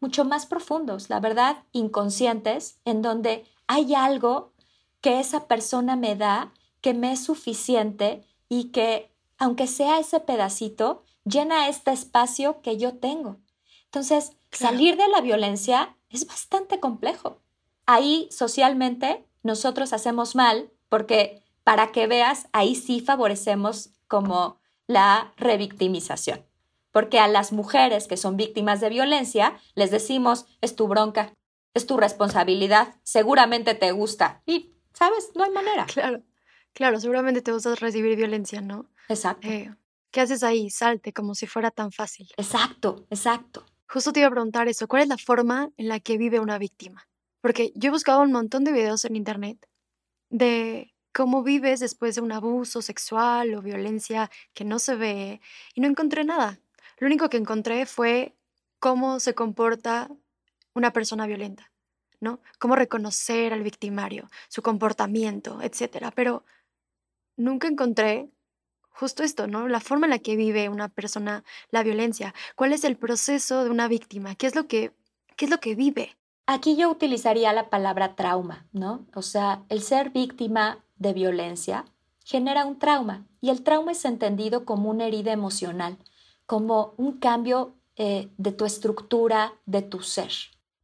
mucho 0.00 0.24
más 0.24 0.46
profundos, 0.46 1.10
la 1.10 1.20
verdad, 1.20 1.64
inconscientes, 1.72 2.80
en 2.84 3.02
donde 3.02 3.44
hay 3.66 3.94
algo 3.94 4.52
que 5.00 5.20
esa 5.20 5.46
persona 5.46 5.94
me 5.96 6.16
da 6.16 6.52
que 6.80 6.94
me 6.94 7.12
es 7.12 7.24
suficiente 7.24 8.24
y 8.48 8.70
que, 8.70 9.11
aunque 9.42 9.66
sea 9.66 9.98
ese 9.98 10.20
pedacito, 10.20 11.02
llena 11.24 11.66
este 11.66 11.90
espacio 11.90 12.62
que 12.62 12.76
yo 12.76 12.98
tengo. 12.98 13.40
Entonces, 13.86 14.36
salir 14.52 14.96
de 14.96 15.08
la 15.08 15.20
violencia 15.20 15.96
es 16.10 16.28
bastante 16.28 16.78
complejo. 16.78 17.40
Ahí 17.84 18.28
socialmente 18.30 19.26
nosotros 19.42 19.92
hacemos 19.92 20.36
mal 20.36 20.70
porque 20.88 21.42
para 21.64 21.90
que 21.90 22.06
veas, 22.06 22.46
ahí 22.52 22.76
sí 22.76 23.00
favorecemos 23.00 23.90
como 24.06 24.60
la 24.86 25.32
revictimización. 25.36 26.46
Porque 26.92 27.18
a 27.18 27.26
las 27.26 27.50
mujeres 27.50 28.06
que 28.06 28.16
son 28.16 28.36
víctimas 28.36 28.80
de 28.80 28.90
violencia 28.90 29.58
les 29.74 29.90
decimos, 29.90 30.46
es 30.60 30.76
tu 30.76 30.86
bronca, 30.86 31.32
es 31.74 31.88
tu 31.88 31.96
responsabilidad, 31.96 32.94
seguramente 33.02 33.74
te 33.74 33.90
gusta. 33.90 34.40
Y, 34.46 34.76
¿sabes? 34.92 35.32
No 35.34 35.42
hay 35.42 35.50
manera. 35.50 35.86
Claro, 35.86 36.22
claro, 36.72 37.00
seguramente 37.00 37.42
te 37.42 37.50
gusta 37.50 37.74
recibir 37.74 38.14
violencia, 38.14 38.60
¿no? 38.60 38.86
Exacto. 39.12 39.48
Eh, 39.48 39.70
¿Qué 40.10 40.20
haces 40.20 40.42
ahí? 40.42 40.68
Salte, 40.70 41.12
como 41.12 41.34
si 41.34 41.46
fuera 41.46 41.70
tan 41.70 41.90
fácil. 41.90 42.28
Exacto, 42.36 43.06
exacto. 43.10 43.64
Justo 43.88 44.12
te 44.12 44.20
iba 44.20 44.28
a 44.28 44.32
preguntar 44.32 44.68
eso, 44.68 44.88
¿cuál 44.88 45.02
es 45.02 45.08
la 45.08 45.18
forma 45.18 45.70
en 45.76 45.88
la 45.88 46.00
que 46.00 46.18
vive 46.18 46.40
una 46.40 46.58
víctima? 46.58 47.08
Porque 47.40 47.72
yo 47.74 47.88
he 47.88 47.92
buscado 47.92 48.20
un 48.20 48.32
montón 48.32 48.64
de 48.64 48.72
videos 48.72 49.04
en 49.04 49.16
internet 49.16 49.68
de 50.30 50.94
cómo 51.12 51.42
vives 51.42 51.80
después 51.80 52.14
de 52.14 52.20
un 52.20 52.32
abuso 52.32 52.82
sexual 52.82 53.54
o 53.54 53.62
violencia 53.62 54.30
que 54.54 54.64
no 54.64 54.78
se 54.78 54.96
ve 54.96 55.40
y 55.74 55.80
no 55.80 55.88
encontré 55.88 56.24
nada. 56.24 56.58
Lo 56.98 57.06
único 57.06 57.28
que 57.28 57.36
encontré 57.36 57.84
fue 57.86 58.34
cómo 58.78 59.20
se 59.20 59.34
comporta 59.34 60.10
una 60.74 60.92
persona 60.92 61.26
violenta, 61.26 61.70
¿no? 62.20 62.40
Cómo 62.58 62.76
reconocer 62.76 63.52
al 63.52 63.62
victimario, 63.62 64.30
su 64.48 64.62
comportamiento, 64.62 65.60
etcétera. 65.62 66.10
Pero 66.12 66.44
nunca 67.36 67.68
encontré 67.68 68.30
justo 68.92 69.22
esto, 69.22 69.46
¿no? 69.46 69.68
La 69.68 69.80
forma 69.80 70.06
en 70.06 70.10
la 70.10 70.18
que 70.18 70.36
vive 70.36 70.68
una 70.68 70.88
persona 70.88 71.44
la 71.70 71.82
violencia. 71.82 72.34
¿Cuál 72.56 72.72
es 72.72 72.84
el 72.84 72.96
proceso 72.96 73.64
de 73.64 73.70
una 73.70 73.88
víctima? 73.88 74.34
¿Qué 74.34 74.46
es 74.46 74.54
lo 74.54 74.66
que, 74.66 74.92
qué 75.36 75.46
es 75.46 75.50
lo 75.50 75.58
que 75.58 75.74
vive? 75.74 76.16
Aquí 76.46 76.76
yo 76.76 76.90
utilizaría 76.90 77.52
la 77.52 77.70
palabra 77.70 78.14
trauma, 78.16 78.66
¿no? 78.72 79.06
O 79.14 79.22
sea, 79.22 79.64
el 79.68 79.80
ser 79.82 80.10
víctima 80.10 80.84
de 80.96 81.12
violencia 81.12 81.84
genera 82.24 82.64
un 82.64 82.78
trauma 82.78 83.26
y 83.40 83.50
el 83.50 83.62
trauma 83.62 83.92
es 83.92 84.04
entendido 84.04 84.64
como 84.64 84.90
una 84.90 85.06
herida 85.06 85.32
emocional, 85.32 85.98
como 86.46 86.94
un 86.96 87.18
cambio 87.18 87.74
eh, 87.96 88.30
de 88.38 88.52
tu 88.52 88.64
estructura, 88.64 89.54
de 89.66 89.82
tu 89.82 90.00
ser. 90.00 90.32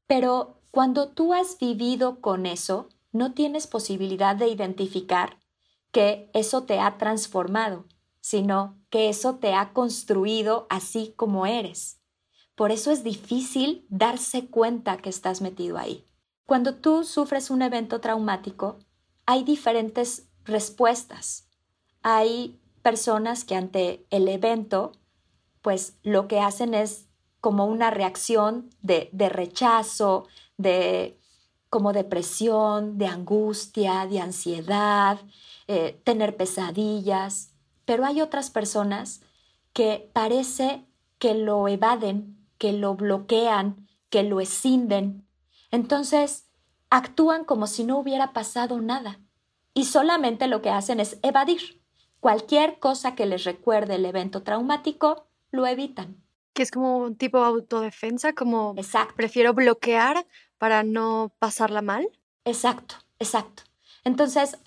Pero 0.06 0.60
cuando 0.70 1.08
tú 1.08 1.34
has 1.34 1.58
vivido 1.58 2.20
con 2.20 2.46
eso, 2.46 2.88
no 3.12 3.32
tienes 3.32 3.66
posibilidad 3.66 4.36
de 4.36 4.48
identificar 4.48 5.38
que 5.92 6.30
eso 6.34 6.64
te 6.64 6.78
ha 6.80 6.98
transformado 6.98 7.86
sino 8.28 8.76
que 8.90 9.08
eso 9.08 9.36
te 9.36 9.54
ha 9.54 9.72
construido 9.72 10.66
así 10.68 11.14
como 11.16 11.46
eres. 11.46 11.98
Por 12.56 12.72
eso 12.72 12.90
es 12.90 13.02
difícil 13.02 13.86
darse 13.88 14.48
cuenta 14.48 14.98
que 14.98 15.08
estás 15.08 15.40
metido 15.40 15.78
ahí. 15.78 16.04
Cuando 16.44 16.74
tú 16.74 17.04
sufres 17.04 17.48
un 17.48 17.62
evento 17.62 18.02
traumático, 18.02 18.80
hay 19.24 19.44
diferentes 19.44 20.28
respuestas. 20.44 21.48
Hay 22.02 22.60
personas 22.82 23.44
que 23.46 23.54
ante 23.54 24.06
el 24.10 24.28
evento, 24.28 24.92
pues 25.62 25.96
lo 26.02 26.28
que 26.28 26.40
hacen 26.40 26.74
es 26.74 27.06
como 27.40 27.64
una 27.64 27.90
reacción 27.90 28.68
de, 28.82 29.08
rechazo, 29.30 30.26
de 30.58 31.18
como 31.70 31.94
depresión, 31.94 32.98
de 32.98 33.06
angustia, 33.06 34.06
de 34.06 34.20
ansiedad, 34.20 35.18
eh, 35.66 35.98
tener 36.04 36.36
pesadillas. 36.36 37.54
Pero 37.88 38.04
hay 38.04 38.20
otras 38.20 38.50
personas 38.50 39.22
que 39.72 40.10
parece 40.12 40.84
que 41.18 41.32
lo 41.32 41.66
evaden, 41.68 42.36
que 42.58 42.74
lo 42.74 42.96
bloquean, 42.96 43.88
que 44.10 44.24
lo 44.24 44.42
escinden. 44.42 45.26
Entonces, 45.70 46.50
actúan 46.90 47.44
como 47.44 47.66
si 47.66 47.84
no 47.84 47.98
hubiera 47.98 48.34
pasado 48.34 48.78
nada 48.82 49.20
y 49.72 49.86
solamente 49.86 50.48
lo 50.48 50.60
que 50.60 50.68
hacen 50.68 51.00
es 51.00 51.18
evadir. 51.22 51.82
Cualquier 52.20 52.78
cosa 52.78 53.14
que 53.14 53.24
les 53.24 53.44
recuerde 53.44 53.94
el 53.94 54.04
evento 54.04 54.42
traumático, 54.42 55.26
lo 55.50 55.66
evitan. 55.66 56.22
Que 56.52 56.64
es 56.64 56.70
como 56.70 56.98
un 56.98 57.16
tipo 57.16 57.38
de 57.38 57.46
autodefensa, 57.46 58.34
como 58.34 58.74
exacto. 58.76 59.14
prefiero 59.16 59.54
bloquear 59.54 60.26
para 60.58 60.82
no 60.82 61.32
pasarla 61.38 61.80
mal. 61.80 62.06
Exacto, 62.44 62.96
exacto. 63.18 63.62
Entonces, 64.04 64.58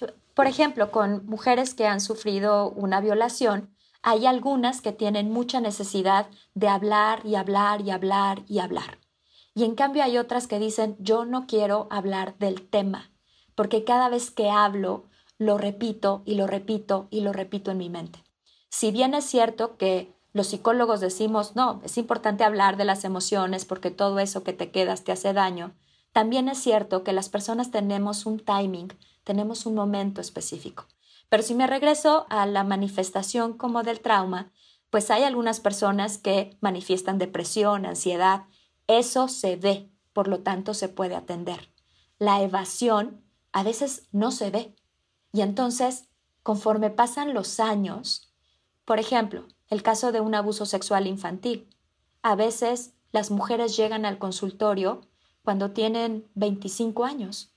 por 0.41 0.47
ejemplo, 0.47 0.89
con 0.89 1.27
mujeres 1.27 1.75
que 1.75 1.85
han 1.85 2.01
sufrido 2.01 2.71
una 2.71 2.99
violación, 2.99 3.75
hay 4.01 4.25
algunas 4.25 4.81
que 4.81 4.91
tienen 4.91 5.29
mucha 5.29 5.61
necesidad 5.61 6.31
de 6.55 6.67
hablar 6.67 7.21
y 7.23 7.35
hablar 7.35 7.81
y 7.81 7.91
hablar 7.91 8.41
y 8.47 8.57
hablar. 8.57 8.97
Y 9.53 9.65
en 9.65 9.75
cambio 9.75 10.01
hay 10.01 10.17
otras 10.17 10.47
que 10.47 10.57
dicen, 10.57 10.95
yo 10.97 11.25
no 11.25 11.45
quiero 11.45 11.85
hablar 11.91 12.39
del 12.39 12.67
tema, 12.67 13.11
porque 13.53 13.83
cada 13.83 14.09
vez 14.09 14.31
que 14.31 14.49
hablo, 14.49 15.05
lo 15.37 15.59
repito 15.59 16.23
y 16.25 16.33
lo 16.33 16.47
repito 16.47 17.07
y 17.11 17.21
lo 17.21 17.33
repito 17.33 17.69
en 17.69 17.77
mi 17.77 17.91
mente. 17.91 18.23
Si 18.67 18.89
bien 18.89 19.13
es 19.13 19.25
cierto 19.25 19.77
que 19.77 20.11
los 20.33 20.47
psicólogos 20.47 21.01
decimos, 21.01 21.55
no, 21.55 21.81
es 21.83 21.99
importante 21.99 22.43
hablar 22.43 22.77
de 22.77 22.85
las 22.85 23.03
emociones 23.03 23.65
porque 23.65 23.91
todo 23.91 24.17
eso 24.17 24.43
que 24.43 24.53
te 24.53 24.71
quedas 24.71 25.03
te 25.03 25.11
hace 25.11 25.33
daño, 25.33 25.75
también 26.13 26.49
es 26.49 26.57
cierto 26.57 27.03
que 27.03 27.13
las 27.13 27.29
personas 27.29 27.69
tenemos 27.69 28.25
un 28.25 28.39
timing 28.39 28.91
tenemos 29.23 29.65
un 29.65 29.75
momento 29.75 30.21
específico. 30.21 30.87
Pero 31.29 31.43
si 31.43 31.55
me 31.55 31.67
regreso 31.67 32.25
a 32.29 32.45
la 32.45 32.63
manifestación 32.63 33.57
como 33.57 33.83
del 33.83 34.01
trauma, 34.01 34.51
pues 34.89 35.09
hay 35.09 35.23
algunas 35.23 35.59
personas 35.59 36.17
que 36.17 36.57
manifiestan 36.59 37.17
depresión, 37.17 37.85
ansiedad. 37.85 38.43
Eso 38.87 39.27
se 39.29 39.55
ve, 39.55 39.89
por 40.11 40.27
lo 40.27 40.41
tanto 40.41 40.73
se 40.73 40.89
puede 40.89 41.15
atender. 41.15 41.73
La 42.19 42.41
evasión 42.41 43.23
a 43.53 43.63
veces 43.63 44.07
no 44.11 44.31
se 44.31 44.49
ve. 44.49 44.75
Y 45.31 45.41
entonces, 45.41 46.09
conforme 46.43 46.89
pasan 46.89 47.33
los 47.33 47.59
años, 47.61 48.33
por 48.83 48.99
ejemplo, 48.99 49.47
el 49.69 49.83
caso 49.83 50.11
de 50.11 50.19
un 50.19 50.35
abuso 50.35 50.65
sexual 50.65 51.07
infantil, 51.07 51.69
a 52.21 52.35
veces 52.35 52.93
las 53.13 53.31
mujeres 53.31 53.77
llegan 53.77 54.05
al 54.05 54.17
consultorio 54.17 55.01
cuando 55.43 55.71
tienen 55.71 56.29
25 56.35 57.05
años 57.05 57.50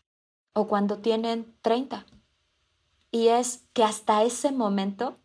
o 0.54 0.66
cuando 0.66 0.98
tienen 0.98 1.54
30. 1.60 2.06
Y 3.10 3.28
es 3.28 3.64
que 3.74 3.84
hasta 3.84 4.22
ese 4.22 4.50
momento 4.50 5.18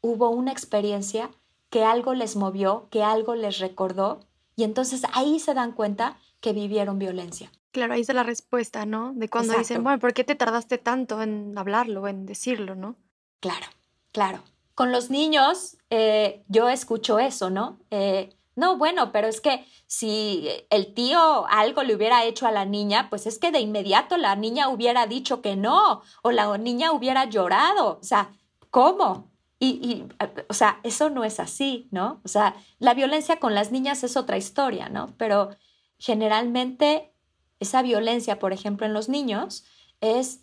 hubo 0.00 0.30
una 0.30 0.52
experiencia 0.52 1.30
que 1.68 1.84
algo 1.84 2.14
les 2.14 2.36
movió, 2.36 2.88
que 2.90 3.02
algo 3.02 3.34
les 3.34 3.58
recordó, 3.58 4.20
y 4.56 4.64
entonces 4.64 5.02
ahí 5.12 5.38
se 5.38 5.52
dan 5.52 5.72
cuenta 5.72 6.16
que 6.40 6.52
vivieron 6.52 6.98
violencia. 6.98 7.52
Claro, 7.72 7.92
ahí 7.92 8.00
está 8.00 8.14
la 8.14 8.22
respuesta, 8.22 8.86
¿no? 8.86 9.12
De 9.14 9.28
cuando 9.28 9.58
dicen, 9.58 9.84
bueno, 9.84 9.98
¿por 9.98 10.14
qué 10.14 10.24
te 10.24 10.34
tardaste 10.34 10.78
tanto 10.78 11.20
en 11.20 11.58
hablarlo, 11.58 12.08
en 12.08 12.24
decirlo, 12.24 12.74
¿no? 12.74 12.96
Claro, 13.40 13.66
claro. 14.12 14.40
Con 14.74 14.92
los 14.92 15.10
niños, 15.10 15.76
eh, 15.90 16.42
yo 16.48 16.68
escucho 16.68 17.18
eso, 17.18 17.50
¿no? 17.50 17.78
Eh, 17.90 18.34
no, 18.56 18.78
bueno, 18.78 19.12
pero 19.12 19.28
es 19.28 19.42
que 19.42 19.66
si 19.86 20.48
el 20.70 20.94
tío 20.94 21.46
algo 21.48 21.82
le 21.82 21.94
hubiera 21.94 22.24
hecho 22.24 22.46
a 22.46 22.50
la 22.50 22.64
niña, 22.64 23.08
pues 23.10 23.26
es 23.26 23.38
que 23.38 23.52
de 23.52 23.60
inmediato 23.60 24.16
la 24.16 24.34
niña 24.34 24.70
hubiera 24.70 25.06
dicho 25.06 25.42
que 25.42 25.56
no, 25.56 26.02
o 26.22 26.30
la 26.30 26.56
niña 26.56 26.92
hubiera 26.92 27.26
llorado. 27.26 27.98
O 28.00 28.02
sea, 28.02 28.32
¿cómo? 28.70 29.30
Y, 29.58 30.04
o 30.48 30.54
sea, 30.54 30.80
eso 30.84 31.10
no 31.10 31.22
es 31.24 31.38
así, 31.38 31.88
¿no? 31.90 32.20
O 32.24 32.28
sea, 32.28 32.56
la 32.78 32.94
violencia 32.94 33.38
con 33.40 33.54
las 33.54 33.72
niñas 33.72 34.02
es 34.04 34.16
otra 34.16 34.38
historia, 34.38 34.88
¿no? 34.88 35.14
Pero 35.18 35.50
generalmente 35.98 37.12
esa 37.60 37.82
violencia, 37.82 38.38
por 38.38 38.54
ejemplo, 38.54 38.86
en 38.86 38.94
los 38.94 39.10
niños, 39.10 39.64
es 40.00 40.40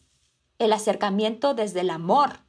el 0.60 0.72
acercamiento 0.72 1.56
desde 1.56 1.82
el 1.82 1.90
amor, 1.90 2.40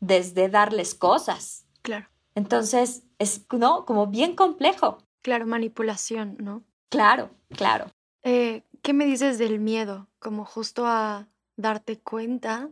desde 0.00 0.50
darles 0.50 0.94
cosas. 0.94 1.66
Claro. 1.80 2.08
Entonces, 2.38 3.02
es 3.18 3.46
¿no? 3.50 3.84
como 3.84 4.06
bien 4.06 4.36
complejo. 4.36 4.98
Claro, 5.22 5.44
manipulación, 5.44 6.36
¿no? 6.38 6.62
Claro, 6.88 7.30
claro. 7.50 7.92
Eh, 8.22 8.62
¿Qué 8.80 8.92
me 8.92 9.06
dices 9.06 9.38
del 9.38 9.58
miedo? 9.58 10.06
Como 10.20 10.44
justo 10.44 10.86
a 10.86 11.26
darte 11.56 11.98
cuenta 11.98 12.70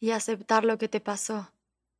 y 0.00 0.10
aceptar 0.10 0.64
lo 0.64 0.78
que 0.78 0.88
te 0.88 1.00
pasó. 1.00 1.52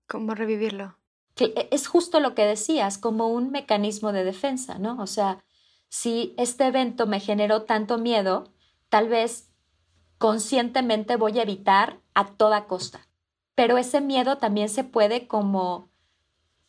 ¿Cómo 0.08 0.34
revivirlo? 0.34 0.98
E, 1.36 1.68
es 1.70 1.86
justo 1.86 2.18
lo 2.18 2.34
que 2.34 2.44
decías, 2.44 2.98
como 2.98 3.28
un 3.28 3.52
mecanismo 3.52 4.10
de 4.10 4.24
defensa, 4.24 4.80
¿no? 4.80 5.00
O 5.00 5.06
sea, 5.06 5.44
si 5.88 6.34
este 6.36 6.66
evento 6.66 7.06
me 7.06 7.20
generó 7.20 7.62
tanto 7.62 7.98
miedo, 7.98 8.52
tal 8.88 9.08
vez 9.08 9.52
conscientemente 10.18 11.14
voy 11.14 11.38
a 11.38 11.42
evitar 11.42 12.00
a 12.14 12.32
toda 12.32 12.66
costa. 12.66 13.06
Pero 13.54 13.78
ese 13.78 14.00
miedo 14.00 14.38
también 14.38 14.68
se 14.68 14.82
puede 14.82 15.28
como 15.28 15.87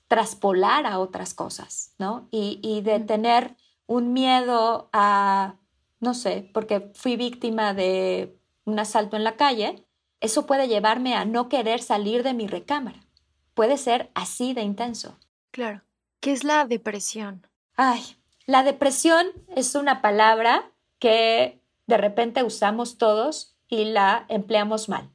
traspolar 0.09 0.85
a 0.85 0.99
otras 0.99 1.33
cosas, 1.33 1.93
¿no? 1.97 2.27
Y, 2.31 2.59
y 2.61 2.81
de 2.81 2.99
tener 2.99 3.55
un 3.85 4.11
miedo 4.11 4.89
a, 4.91 5.55
no 6.01 6.13
sé, 6.13 6.49
porque 6.53 6.91
fui 6.95 7.15
víctima 7.15 7.73
de 7.73 8.37
un 8.65 8.79
asalto 8.79 9.15
en 9.15 9.23
la 9.23 9.37
calle, 9.37 9.85
eso 10.19 10.45
puede 10.45 10.67
llevarme 10.67 11.15
a 11.15 11.25
no 11.25 11.47
querer 11.47 11.81
salir 11.81 12.23
de 12.23 12.33
mi 12.33 12.47
recámara. 12.47 12.99
Puede 13.53 13.77
ser 13.77 14.11
así 14.15 14.53
de 14.53 14.61
intenso. 14.61 15.17
Claro. 15.51 15.81
¿Qué 16.19 16.31
es 16.31 16.43
la 16.43 16.65
depresión? 16.65 17.47
Ay, 17.75 18.17
la 18.45 18.63
depresión 18.63 19.27
es 19.55 19.75
una 19.75 20.01
palabra 20.01 20.71
que 20.97 21.61
de 21.87 21.97
repente 21.97 22.43
usamos 22.43 22.97
todos 22.97 23.55
y 23.67 23.85
la 23.85 24.25
empleamos 24.27 24.89
mal. 24.89 25.09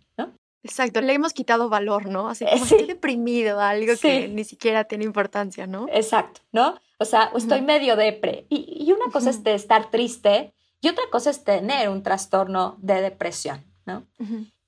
Exacto, 0.64 1.02
le 1.02 1.12
hemos 1.12 1.35
quitado 1.35 1.68
valor, 1.68 2.06
¿no? 2.06 2.28
Así 2.28 2.47
como 2.47 2.64
estoy 2.64 2.87
deprimido, 2.87 3.61
algo 3.61 3.92
que 4.00 4.28
ni 4.28 4.44
siquiera 4.44 4.85
tiene 4.85 5.04
importancia, 5.04 5.66
¿no? 5.66 5.87
Exacto, 5.92 6.40
¿no? 6.52 6.80
O 6.99 7.04
sea, 7.04 7.30
estoy 7.37 7.61
medio 7.61 7.97
depre. 7.97 8.47
Y, 8.49 8.90
una 8.92 9.12
cosa 9.12 9.28
es 9.28 9.44
de 9.44 9.54
estar 9.54 9.90
triste 9.90 10.54
y 10.80 10.88
otra 10.88 11.04
cosa 11.12 11.30
es 11.30 11.44
tener 11.44 11.90
un 11.90 12.02
trastorno 12.02 12.76
de 12.78 13.02
depresión, 13.02 13.62
¿no? 13.85 14.06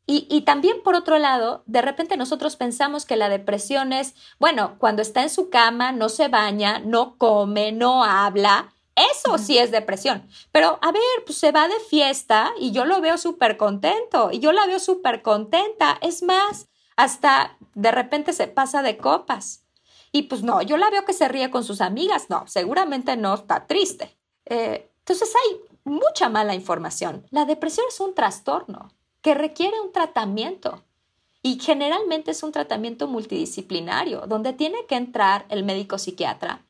Y, 0.07 0.27
y, 0.31 0.43
también, 0.43 0.83
por 0.85 0.95
otro 0.95 1.19
lado, 1.19 1.63
de 1.65 1.81
repente 1.81 2.19
nosotros 2.19 2.57
pensamos 2.57 3.07
que 3.07 3.17
la 3.17 3.31
depresión 3.31 3.95
es, 3.95 4.15
bueno, 4.39 4.77
cuando 4.79 5.01
está 5.01 5.23
en 5.23 5.31
su 5.31 5.49
cama, 5.49 5.93
no 5.93 6.11
se 6.11 6.29
baña, 6.29 6.79
no 6.79 7.17
come, 7.17 7.73
no 7.73 8.05
habla. 8.05 8.75
Eso 8.97 9.37
sí 9.37 9.59
es 9.59 9.71
depresión. 9.71 10.27
Pero, 10.53 10.79
a 10.81 10.91
ver, 10.91 11.03
pues 11.27 11.37
se 11.37 11.53
va 11.53 11.69
de 11.69 11.79
fiesta 11.91 12.53
y 12.59 12.73
yo 12.73 12.87
lo 12.87 13.03
veo 13.03 13.19
súper 13.19 13.59
contento 13.59 14.31
y 14.33 14.39
yo 14.39 14.53
la 14.53 14.67
veo 14.67 14.81
súper 14.81 15.21
contenta. 15.21 15.99
Es 16.01 16.23
más, 16.23 16.69
hasta 16.97 17.59
de 17.75 17.93
repente 17.93 18.33
se 18.33 18.49
pasa 18.49 18.83
de 18.83 18.97
copas. 18.97 19.65
Y 20.13 20.23
pues 20.23 20.43
no, 20.43 20.63
yo 20.63 20.79
la 20.79 20.89
veo 20.89 21.05
que 21.05 21.13
se 21.13 21.29
ríe 21.29 21.51
con 21.51 21.63
sus 21.63 21.83
amigas. 21.83 22.31
No, 22.31 22.45
seguramente 22.47 23.19
no 23.19 23.35
está 23.35 23.67
triste. 23.67 24.17
Eh, 24.47 24.91
entonces 25.01 25.31
hay 25.35 25.61
mucha 25.85 26.31
mala 26.31 26.55
información. 26.55 27.27
La 27.31 27.45
depresión 27.45 27.85
es 27.91 28.01
un 28.01 28.15
trastorno 28.15 28.93
que 29.21 29.35
requiere 29.35 29.79
un 29.79 29.93
tratamiento. 29.93 30.83
Y 31.43 31.61
generalmente 31.61 32.31
es 32.31 32.43
un 32.43 32.51
tratamiento 32.51 33.07
multidisciplinario, 33.07 34.23
donde 34.27 34.55
tiene 34.55 34.87
que 34.87 34.97
entrar 34.97 35.45
el 35.49 35.65
médico 35.65 35.99
psiquiatra 35.99 36.66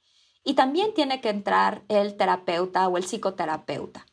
y 0.46 0.54
también 0.54 0.94
tiene 0.94 1.20
que 1.20 1.28
entrar 1.28 1.82
el 1.88 2.16
terapeuta 2.16 2.86
o 2.86 2.96
el 2.96 3.02
psicoterapeuta. 3.02 4.06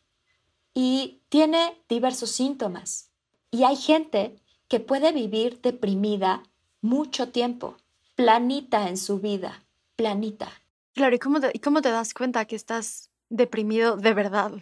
Y 0.73 1.21
tiene 1.29 1.79
diversos 1.87 2.31
síntomas. 2.31 3.11
Y 3.51 3.65
hay 3.65 3.75
gente 3.75 4.41
que 4.67 4.79
puede 4.79 5.11
vivir 5.11 5.61
deprimida 5.61 6.41
mucho 6.81 7.29
tiempo, 7.29 7.77
planita 8.15 8.89
en 8.89 8.97
su 8.97 9.19
vida, 9.19 9.63
planita. 9.95 10.49
Claro, 10.95 11.15
¿y 11.15 11.19
cómo 11.19 11.39
te, 11.39 11.59
cómo 11.59 11.83
te 11.83 11.91
das 11.91 12.15
cuenta 12.15 12.45
que 12.45 12.55
estás 12.55 13.11
deprimido 13.29 13.95
de 13.95 14.15
verdad? 14.15 14.53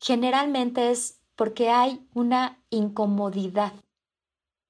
Generalmente 0.00 0.90
es 0.90 1.20
porque 1.36 1.68
hay 1.68 2.08
una 2.14 2.58
incomodidad, 2.70 3.74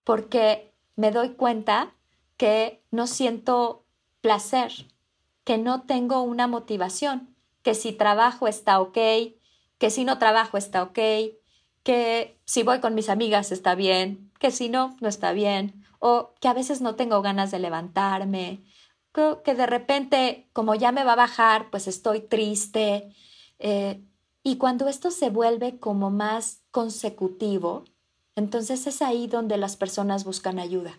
porque 0.02 0.74
me 0.96 1.12
doy 1.12 1.34
cuenta 1.34 1.94
que 2.36 2.82
no 2.90 3.06
siento 3.06 3.84
placer, 4.20 4.72
que 5.48 5.56
no 5.56 5.84
tengo 5.84 6.20
una 6.20 6.46
motivación, 6.46 7.34
que 7.62 7.74
si 7.74 7.92
trabajo 7.92 8.48
está 8.48 8.80
ok, 8.80 8.98
que 9.78 9.88
si 9.88 10.04
no 10.04 10.18
trabajo 10.18 10.58
está 10.58 10.82
ok, 10.82 10.98
que 11.82 12.38
si 12.44 12.62
voy 12.62 12.80
con 12.80 12.94
mis 12.94 13.08
amigas 13.08 13.50
está 13.50 13.74
bien, 13.74 14.30
que 14.38 14.50
si 14.50 14.68
no, 14.68 14.94
no 15.00 15.08
está 15.08 15.32
bien, 15.32 15.86
o 16.00 16.34
que 16.38 16.48
a 16.48 16.52
veces 16.52 16.82
no 16.82 16.96
tengo 16.96 17.22
ganas 17.22 17.50
de 17.50 17.60
levantarme, 17.60 18.62
que 19.42 19.54
de 19.54 19.64
repente, 19.64 20.50
como 20.52 20.74
ya 20.74 20.92
me 20.92 21.02
va 21.02 21.14
a 21.14 21.22
bajar, 21.24 21.70
pues 21.70 21.88
estoy 21.88 22.20
triste. 22.20 23.14
Eh, 23.58 24.04
y 24.42 24.58
cuando 24.58 24.86
esto 24.86 25.10
se 25.10 25.30
vuelve 25.30 25.78
como 25.78 26.10
más 26.10 26.60
consecutivo, 26.70 27.84
entonces 28.36 28.86
es 28.86 29.00
ahí 29.00 29.28
donde 29.28 29.56
las 29.56 29.78
personas 29.78 30.24
buscan 30.24 30.58
ayuda. 30.58 30.98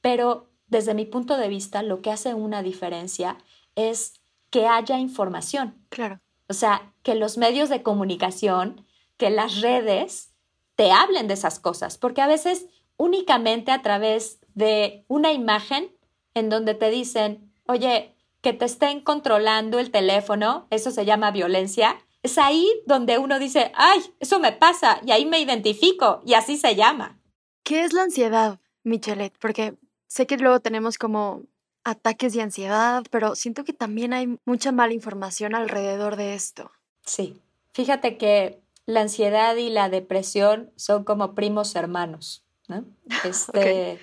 Pero 0.00 0.50
desde 0.66 0.92
mi 0.94 1.04
punto 1.04 1.36
de 1.36 1.46
vista, 1.46 1.84
lo 1.84 2.02
que 2.02 2.10
hace 2.10 2.34
una 2.34 2.64
diferencia 2.64 3.38
es 3.76 4.14
que 4.50 4.66
haya 4.66 4.98
información. 4.98 5.76
Claro. 5.88 6.20
O 6.48 6.54
sea, 6.54 6.92
que 7.02 7.14
los 7.14 7.38
medios 7.38 7.68
de 7.68 7.82
comunicación, 7.82 8.84
que 9.16 9.30
las 9.30 9.60
redes 9.60 10.32
te 10.74 10.90
hablen 10.92 11.28
de 11.28 11.34
esas 11.34 11.60
cosas, 11.60 11.96
porque 11.98 12.22
a 12.22 12.26
veces 12.26 12.66
únicamente 12.96 13.70
a 13.70 13.82
través 13.82 14.40
de 14.54 15.04
una 15.08 15.32
imagen 15.32 15.94
en 16.34 16.48
donde 16.48 16.74
te 16.74 16.90
dicen, 16.90 17.52
oye, 17.66 18.14
que 18.40 18.52
te 18.52 18.64
estén 18.64 19.00
controlando 19.00 19.78
el 19.78 19.90
teléfono, 19.90 20.66
eso 20.70 20.90
se 20.90 21.04
llama 21.04 21.30
violencia, 21.30 21.96
es 22.22 22.38
ahí 22.38 22.68
donde 22.86 23.18
uno 23.18 23.38
dice, 23.38 23.72
ay, 23.74 24.00
eso 24.20 24.38
me 24.38 24.52
pasa 24.52 25.00
y 25.04 25.12
ahí 25.12 25.26
me 25.26 25.40
identifico 25.40 26.22
y 26.24 26.34
así 26.34 26.56
se 26.56 26.74
llama. 26.74 27.20
¿Qué 27.62 27.84
es 27.84 27.92
la 27.92 28.02
ansiedad, 28.02 28.60
Michelet? 28.84 29.36
Porque 29.38 29.74
sé 30.06 30.26
que 30.26 30.36
luego 30.36 30.60
tenemos 30.60 30.98
como 30.98 31.42
ataques 31.86 32.32
de 32.34 32.42
ansiedad, 32.42 33.04
pero 33.10 33.36
siento 33.36 33.62
que 33.62 33.72
también 33.72 34.12
hay 34.12 34.40
mucha 34.44 34.72
mala 34.72 34.92
información 34.92 35.54
alrededor 35.54 36.16
de 36.16 36.34
esto. 36.34 36.72
Sí, 37.04 37.40
fíjate 37.72 38.18
que 38.18 38.60
la 38.86 39.02
ansiedad 39.02 39.54
y 39.54 39.70
la 39.70 39.88
depresión 39.88 40.72
son 40.74 41.04
como 41.04 41.34
primos 41.34 41.76
hermanos, 41.76 42.44
¿no? 42.66 42.84
Este, 43.24 44.00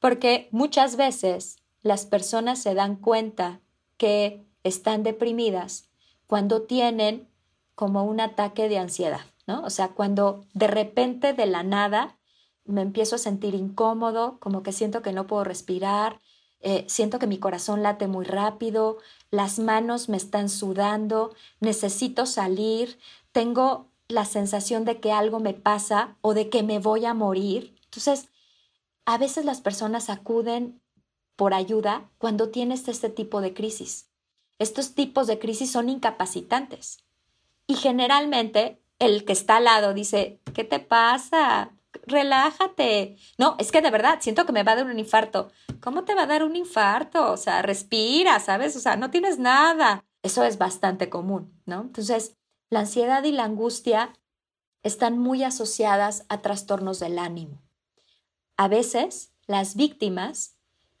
Porque 0.00 0.48
muchas 0.50 0.96
veces 0.96 1.58
las 1.82 2.04
personas 2.04 2.60
se 2.60 2.74
dan 2.74 2.96
cuenta 2.96 3.60
que 3.96 4.44
están 4.64 5.04
deprimidas 5.04 5.88
cuando 6.26 6.62
tienen 6.62 7.28
como 7.76 8.02
un 8.02 8.20
ataque 8.20 8.68
de 8.68 8.78
ansiedad, 8.78 9.24
¿no? 9.46 9.62
O 9.62 9.70
sea, 9.70 9.88
cuando 9.90 10.46
de 10.52 10.66
repente 10.66 11.32
de 11.32 11.46
la 11.46 11.62
nada 11.62 12.18
me 12.64 12.82
empiezo 12.82 13.14
a 13.16 13.18
sentir 13.18 13.54
incómodo, 13.54 14.38
como 14.40 14.64
que 14.64 14.72
siento 14.72 15.00
que 15.00 15.12
no 15.12 15.28
puedo 15.28 15.44
respirar, 15.44 16.18
eh, 16.64 16.86
siento 16.88 17.18
que 17.18 17.26
mi 17.26 17.38
corazón 17.38 17.82
late 17.82 18.06
muy 18.06 18.24
rápido, 18.24 18.96
las 19.30 19.58
manos 19.58 20.08
me 20.08 20.16
están 20.16 20.48
sudando, 20.48 21.34
necesito 21.60 22.24
salir, 22.24 22.98
tengo 23.32 23.90
la 24.08 24.24
sensación 24.24 24.86
de 24.86 24.98
que 24.98 25.12
algo 25.12 25.40
me 25.40 25.52
pasa 25.52 26.16
o 26.22 26.32
de 26.32 26.48
que 26.48 26.62
me 26.62 26.78
voy 26.78 27.04
a 27.04 27.12
morir. 27.12 27.76
Entonces, 27.84 28.30
a 29.04 29.18
veces 29.18 29.44
las 29.44 29.60
personas 29.60 30.08
acuden 30.08 30.80
por 31.36 31.52
ayuda 31.52 32.10
cuando 32.16 32.48
tienes 32.48 32.88
este 32.88 33.10
tipo 33.10 33.42
de 33.42 33.52
crisis. 33.52 34.08
Estos 34.58 34.94
tipos 34.94 35.26
de 35.26 35.38
crisis 35.38 35.70
son 35.70 35.90
incapacitantes. 35.90 37.04
Y 37.66 37.74
generalmente 37.74 38.82
el 38.98 39.26
que 39.26 39.32
está 39.32 39.56
al 39.56 39.64
lado 39.64 39.92
dice, 39.92 40.40
¿qué 40.54 40.64
te 40.64 40.78
pasa? 40.80 41.72
Relájate. 42.06 43.16
No, 43.38 43.56
es 43.58 43.72
que 43.72 43.82
de 43.82 43.90
verdad 43.90 44.18
siento 44.20 44.46
que 44.46 44.52
me 44.52 44.62
va 44.62 44.72
a 44.72 44.76
dar 44.76 44.86
un 44.86 44.98
infarto. 44.98 45.50
¿Cómo 45.80 46.04
te 46.04 46.14
va 46.14 46.22
a 46.22 46.26
dar 46.26 46.42
un 46.42 46.56
infarto? 46.56 47.32
O 47.32 47.36
sea, 47.36 47.62
respira, 47.62 48.40
¿sabes? 48.40 48.76
O 48.76 48.80
sea, 48.80 48.96
no 48.96 49.10
tienes 49.10 49.38
nada. 49.38 50.04
Eso 50.22 50.44
es 50.44 50.58
bastante 50.58 51.08
común, 51.08 51.52
¿no? 51.66 51.82
Entonces, 51.82 52.36
la 52.70 52.80
ansiedad 52.80 53.24
y 53.24 53.32
la 53.32 53.44
angustia 53.44 54.12
están 54.82 55.18
muy 55.18 55.42
asociadas 55.42 56.24
a 56.28 56.42
trastornos 56.42 57.00
del 57.00 57.18
ánimo. 57.18 57.62
A 58.56 58.68
veces, 58.68 59.32
las 59.46 59.76
víctimas 59.76 60.56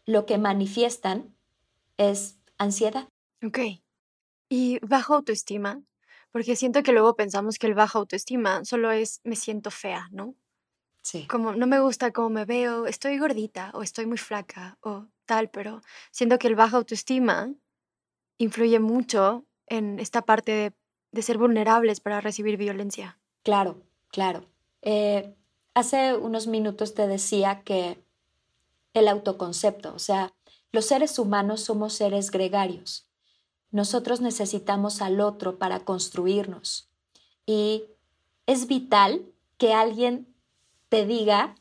lo 0.06 0.26
que 0.26 0.38
manifiestan 0.38 1.34
es 1.96 2.38
ansiedad. 2.58 3.08
Ok. 3.44 3.58
¿Y 4.48 4.78
bajo 4.86 5.14
autoestima? 5.14 5.82
Porque 6.30 6.56
siento 6.56 6.82
que 6.82 6.92
luego 6.92 7.14
pensamos 7.14 7.58
que 7.58 7.66
el 7.66 7.74
baja 7.74 7.98
autoestima 7.98 8.64
solo 8.64 8.90
es 8.90 9.20
me 9.24 9.36
siento 9.36 9.70
fea, 9.70 10.08
¿no? 10.10 10.34
Sí. 11.04 11.28
Como 11.28 11.54
no 11.54 11.68
me 11.68 11.78
gusta 11.78 12.12
cómo 12.12 12.30
me 12.30 12.44
veo, 12.44 12.86
estoy 12.86 13.18
gordita 13.18 13.70
o 13.74 13.82
estoy 13.82 14.06
muy 14.06 14.18
flaca 14.18 14.76
o 14.80 15.06
tal, 15.26 15.48
pero 15.50 15.82
siento 16.10 16.38
que 16.38 16.48
el 16.48 16.56
baja 16.56 16.78
autoestima 16.78 17.52
influye 18.38 18.80
mucho 18.80 19.44
en 19.68 20.00
esta 20.00 20.22
parte 20.22 20.50
de 20.52 20.72
de 21.14 21.22
ser 21.22 21.38
vulnerables 21.38 22.00
para 22.00 22.20
recibir 22.20 22.56
violencia. 22.56 23.18
Claro, 23.44 23.80
claro. 24.08 24.44
Eh, 24.82 25.32
hace 25.72 26.14
unos 26.16 26.48
minutos 26.48 26.94
te 26.94 27.06
decía 27.06 27.62
que 27.62 28.04
el 28.94 29.06
autoconcepto, 29.06 29.94
o 29.94 30.00
sea, 30.00 30.34
los 30.72 30.86
seres 30.86 31.20
humanos 31.20 31.60
somos 31.60 31.92
seres 31.92 32.32
gregarios. 32.32 33.06
Nosotros 33.70 34.20
necesitamos 34.20 35.00
al 35.02 35.20
otro 35.20 35.56
para 35.56 35.80
construirnos. 35.84 36.88
Y 37.46 37.84
es 38.46 38.66
vital 38.66 39.24
que 39.56 39.72
alguien 39.72 40.33
te 40.94 41.06
diga, 41.06 41.56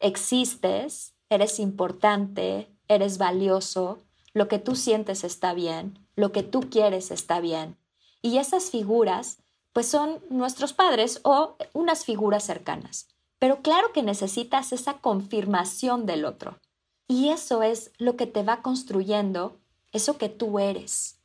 existes, 0.00 1.12
eres 1.28 1.60
importante, 1.60 2.74
eres 2.88 3.18
valioso, 3.18 3.98
lo 4.32 4.48
que 4.48 4.58
tú 4.58 4.74
sientes 4.74 5.22
está 5.22 5.52
bien, 5.52 5.98
lo 6.16 6.32
que 6.32 6.42
tú 6.42 6.60
quieres 6.70 7.10
está 7.10 7.40
bien. 7.40 7.76
Y 8.22 8.38
esas 8.38 8.70
figuras, 8.70 9.36
pues 9.74 9.86
son 9.86 10.24
nuestros 10.30 10.72
padres 10.72 11.20
o 11.24 11.58
unas 11.74 12.06
figuras 12.06 12.42
cercanas. 12.42 13.08
Pero 13.38 13.60
claro 13.60 13.92
que 13.92 14.02
necesitas 14.02 14.72
esa 14.72 14.94
confirmación 14.94 16.06
del 16.06 16.24
otro. 16.24 16.58
Y 17.06 17.28
eso 17.28 17.62
es 17.62 17.92
lo 17.98 18.16
que 18.16 18.26
te 18.26 18.44
va 18.44 18.62
construyendo, 18.62 19.60
eso 19.92 20.16
que 20.16 20.30
tú 20.30 20.58
eres, 20.58 21.20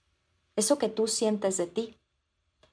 eso 0.57 0.77
que 0.77 0.89
tú 0.89 1.07
sientes 1.07 1.55
de 1.55 1.67
ti. 1.67 1.97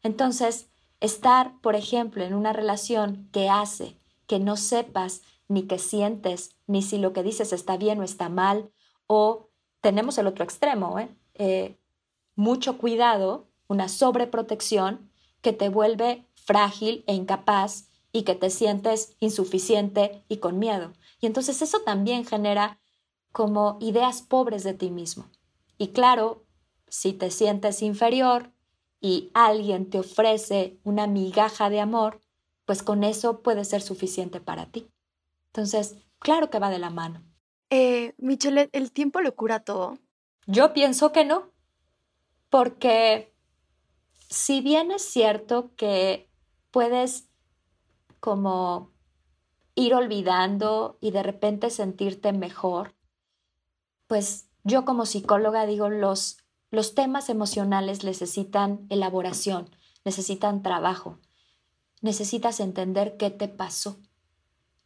Entonces, 0.02 0.66
estar, 0.98 1.52
por 1.60 1.76
ejemplo, 1.76 2.24
en 2.24 2.34
una 2.34 2.52
relación 2.52 3.28
que 3.30 3.48
hace 3.48 3.96
que 4.26 4.38
no 4.38 4.56
sepas 4.56 5.22
ni 5.48 5.62
que 5.62 5.78
sientes, 5.78 6.56
ni 6.66 6.82
si 6.82 6.98
lo 6.98 7.12
que 7.12 7.22
dices 7.22 7.52
está 7.52 7.76
bien 7.76 8.00
o 8.00 8.02
está 8.02 8.28
mal, 8.28 8.70
o 9.06 9.48
tenemos 9.80 10.18
el 10.18 10.26
otro 10.26 10.44
extremo, 10.44 10.98
¿eh? 10.98 11.08
Eh, 11.34 11.76
mucho 12.34 12.78
cuidado, 12.78 13.48
una 13.68 13.88
sobreprotección 13.88 15.10
que 15.40 15.52
te 15.52 15.68
vuelve 15.68 16.26
frágil 16.34 17.04
e 17.06 17.14
incapaz 17.14 17.88
y 18.12 18.22
que 18.22 18.34
te 18.34 18.50
sientes 18.50 19.16
insuficiente 19.20 20.24
y 20.28 20.38
con 20.38 20.58
miedo. 20.58 20.92
Y 21.20 21.26
entonces 21.26 21.62
eso 21.62 21.80
también 21.80 22.24
genera 22.24 22.78
como 23.32 23.76
ideas 23.80 24.22
pobres 24.22 24.64
de 24.64 24.74
ti 24.74 24.90
mismo. 24.90 25.26
Y 25.78 25.88
claro, 25.88 26.44
si 26.88 27.12
te 27.12 27.30
sientes 27.30 27.82
inferior 27.82 28.52
y 29.00 29.30
alguien 29.34 29.90
te 29.90 29.98
ofrece 29.98 30.78
una 30.84 31.06
migaja 31.06 31.68
de 31.68 31.80
amor, 31.80 32.20
pues 32.66 32.82
con 32.82 33.04
eso 33.04 33.42
puede 33.42 33.64
ser 33.64 33.80
suficiente 33.80 34.40
para 34.40 34.66
ti. 34.66 34.90
Entonces, 35.46 35.96
claro 36.18 36.50
que 36.50 36.58
va 36.58 36.68
de 36.68 36.78
la 36.78 36.90
mano. 36.90 37.22
Eh, 37.70 38.14
Michelle, 38.18 38.68
¿el 38.72 38.92
tiempo 38.92 39.20
lo 39.20 39.34
cura 39.34 39.60
todo? 39.60 39.98
Yo 40.46 40.74
pienso 40.74 41.12
que 41.12 41.24
no, 41.24 41.50
porque 42.50 43.34
si 44.28 44.60
bien 44.60 44.90
es 44.90 45.02
cierto 45.02 45.74
que 45.76 46.28
puedes 46.70 47.28
como 48.20 48.92
ir 49.74 49.94
olvidando 49.94 50.98
y 51.00 51.10
de 51.10 51.22
repente 51.22 51.70
sentirte 51.70 52.32
mejor, 52.32 52.94
pues 54.06 54.48
yo 54.64 54.84
como 54.84 55.06
psicóloga 55.06 55.66
digo, 55.66 55.88
los, 55.88 56.38
los 56.70 56.94
temas 56.94 57.28
emocionales 57.28 58.04
necesitan 58.04 58.86
elaboración, 58.88 59.70
necesitan 60.04 60.62
trabajo, 60.62 61.18
necesitas 62.00 62.60
entender 62.60 63.16
qué 63.16 63.30
te 63.30 63.48
pasó, 63.48 63.98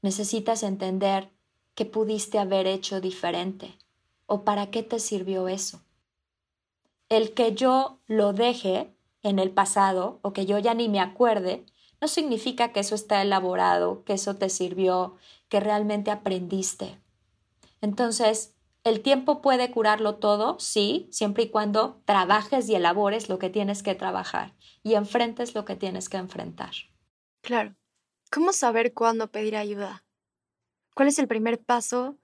necesitas 0.02 0.62
entender 0.62 1.30
qué 1.74 1.84
pudiste 1.84 2.38
haber 2.38 2.66
hecho 2.66 3.00
diferente 3.00 3.76
o 4.26 4.44
para 4.44 4.70
qué 4.70 4.82
te 4.82 4.98
sirvió 4.98 5.48
eso. 5.48 5.80
El 7.08 7.34
que 7.34 7.54
yo 7.54 7.98
lo 8.06 8.32
deje 8.32 8.94
en 9.22 9.38
el 9.38 9.50
pasado 9.50 10.20
o 10.22 10.32
que 10.32 10.46
yo 10.46 10.58
ya 10.58 10.74
ni 10.74 10.88
me 10.88 11.00
acuerde, 11.00 11.66
no 12.00 12.08
significa 12.08 12.72
que 12.72 12.80
eso 12.80 12.94
está 12.94 13.20
elaborado, 13.22 14.04
que 14.04 14.14
eso 14.14 14.36
te 14.36 14.48
sirvió, 14.48 15.16
que 15.48 15.60
realmente 15.60 16.10
aprendiste. 16.10 16.98
Entonces, 17.80 18.54
¿el 18.84 19.00
tiempo 19.00 19.42
puede 19.42 19.70
curarlo 19.70 20.16
todo? 20.16 20.58
Sí, 20.58 21.08
siempre 21.10 21.44
y 21.44 21.48
cuando 21.50 22.00
trabajes 22.04 22.68
y 22.68 22.74
elabores 22.74 23.28
lo 23.28 23.38
que 23.38 23.50
tienes 23.50 23.82
que 23.82 23.94
trabajar 23.94 24.54
y 24.82 24.94
enfrentes 24.94 25.54
lo 25.54 25.64
que 25.64 25.76
tienes 25.76 26.08
que 26.08 26.16
enfrentar. 26.16 26.72
Claro. 27.42 27.74
¿Cómo 28.30 28.52
saber 28.52 28.92
cuándo 28.94 29.30
pedir 29.30 29.56
ayuda? 29.56 30.04
¿Cuál 30.94 31.08
es 31.08 31.18
el 31.18 31.26
primer 31.28 31.58
paso 31.60 32.16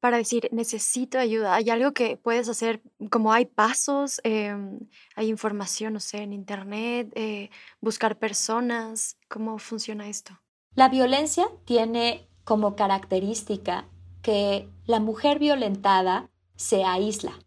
para 0.00 0.16
decir, 0.16 0.48
necesito 0.52 1.18
ayuda? 1.18 1.54
¿Hay 1.54 1.70
algo 1.70 1.92
que 1.92 2.16
puedes 2.16 2.48
hacer, 2.48 2.82
como 3.10 3.32
hay 3.32 3.46
pasos, 3.46 4.20
em, 4.24 4.80
hay 5.14 5.28
información, 5.28 5.92
no 5.94 6.00
sé, 6.00 6.18
en 6.18 6.32
Internet, 6.32 7.12
eh, 7.14 7.50
buscar 7.80 8.18
personas? 8.18 9.16
¿Cómo 9.28 9.58
funciona 9.58 10.08
esto? 10.08 10.40
La 10.74 10.88
violencia 10.88 11.48
tiene 11.64 12.28
como 12.44 12.76
característica 12.76 13.88
que 14.22 14.68
la 14.86 15.00
mujer 15.00 15.38
violentada 15.38 16.30
se 16.56 16.84
aísla. 16.84 17.38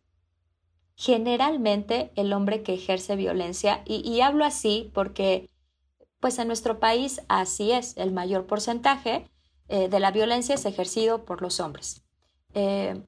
Generalmente 0.96 2.12
el 2.16 2.32
hombre 2.34 2.64
que 2.64 2.74
ejerce 2.74 3.16
violencia, 3.16 3.84
y, 3.86 3.98
y 4.10 4.22
hablo 4.22 4.46
así 4.46 4.92
porque 4.94 5.50
pues 6.26 6.40
en 6.40 6.48
nuestro 6.48 6.80
país 6.80 7.22
así 7.28 7.72
es, 7.72 7.96
el 7.98 8.12
mayor 8.12 8.48
porcentaje 8.48 9.30
eh, 9.68 9.90
de 9.90 10.00
la 10.00 10.10
violencia 10.10 10.56
es 10.56 10.66
ejercido 10.66 11.24
por 11.24 11.44
los 11.44 11.60
hombres. 11.60 12.04
Eh, 12.56 13.00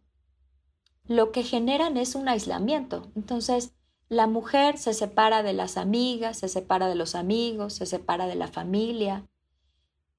lo 1.08 1.32
que 1.32 1.42
generan 1.42 1.98
es 1.98 2.14
un 2.14 2.30
aislamiento. 2.30 3.12
Entonces, 3.16 3.74
la 4.08 4.28
mujer 4.28 4.78
se 4.78 4.94
separa 4.94 5.42
de 5.42 5.54
las 5.54 5.78
amigas, 5.78 6.38
se 6.38 6.48
separa 6.48 6.88
de 6.88 6.94
los 6.94 7.16
amigos, 7.16 7.74
se 7.74 7.88
separa 7.88 8.28
de 8.28 8.36
la 8.36 8.50
familia. 8.50 9.28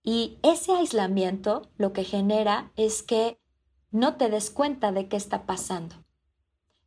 Y 0.03 0.41
ese 0.43 0.73
aislamiento 0.73 1.71
lo 1.77 1.93
que 1.93 2.03
genera 2.03 2.73
es 2.75 3.05
que 3.05 3.39
no 3.93 4.17
te 4.17 4.29
des 4.29 4.51
cuenta 4.51 4.91
de 4.91 5.07
qué 5.07 5.17
está 5.17 5.47
pasando. 5.47 5.95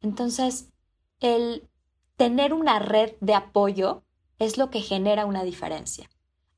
Entonces, 0.02 0.74
el 1.22 1.70
tener 2.18 2.54
una 2.54 2.80
red 2.80 3.14
de 3.22 3.34
apoyo 3.34 4.04
es 4.42 4.58
lo 4.58 4.72
que 4.72 4.82
genera 4.82 5.28
una 5.28 5.44
diferencia. 5.44 6.10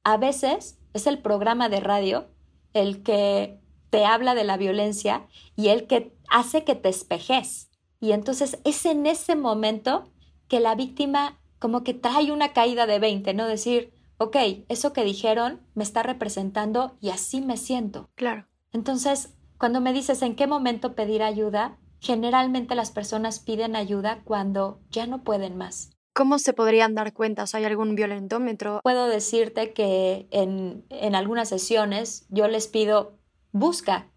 A 0.03 0.15
veces 0.15 0.79
es 0.93 1.05
el 1.05 1.19
programa 1.19 1.67
de 1.67 1.81
radio 1.81 2.29
el 2.73 3.03
que 3.03 3.59
te 3.89 4.05
habla 4.05 4.35
de 4.35 4.45
la 4.45 4.55
violencia 4.55 5.27
y 5.57 5.67
el 5.67 5.85
que 5.85 6.15
hace 6.29 6.63
que 6.63 6.75
te 6.75 6.87
espejes. 6.87 7.69
Y 7.99 8.13
entonces 8.13 8.57
es 8.63 8.85
en 8.85 9.05
ese 9.05 9.35
momento 9.35 10.11
que 10.47 10.61
la 10.61 10.75
víctima 10.75 11.41
como 11.59 11.83
que 11.83 11.93
trae 11.93 12.31
una 12.31 12.53
caída 12.53 12.87
de 12.87 12.99
20, 12.99 13.33
¿no? 13.33 13.47
Decir, 13.47 13.93
ok, 14.17 14.37
eso 14.69 14.93
que 14.93 15.03
dijeron 15.03 15.61
me 15.75 15.83
está 15.83 16.03
representando 16.03 16.97
y 17.01 17.09
así 17.09 17.41
me 17.41 17.57
siento. 17.57 18.09
Claro. 18.15 18.47
Entonces, 18.71 19.33
cuando 19.57 19.81
me 19.81 19.91
dices 19.91 20.21
en 20.21 20.35
qué 20.35 20.47
momento 20.47 20.95
pedir 20.95 21.21
ayuda, 21.21 21.77
generalmente 21.99 22.75
las 22.75 22.91
personas 22.91 23.39
piden 23.39 23.75
ayuda 23.75 24.21
cuando 24.23 24.79
ya 24.89 25.05
no 25.05 25.23
pueden 25.23 25.57
más. 25.57 25.91
¿Cómo 26.13 26.37
se 26.37 26.53
podrían 26.53 26.93
dar 26.93 27.11
cuenta? 27.13 27.45
¿Hay 27.53 27.65
algún 27.65 27.95
violentómetro? 27.95 28.81
Puedo 28.83 29.07
decirte 29.07 29.73
que 29.73 30.27
en, 30.29 30.85
en 30.89 31.15
algunas 31.15 31.49
sesiones 31.49 32.27
yo 32.29 32.47
les 32.47 32.67
pido, 32.67 33.17
busca 33.51 34.11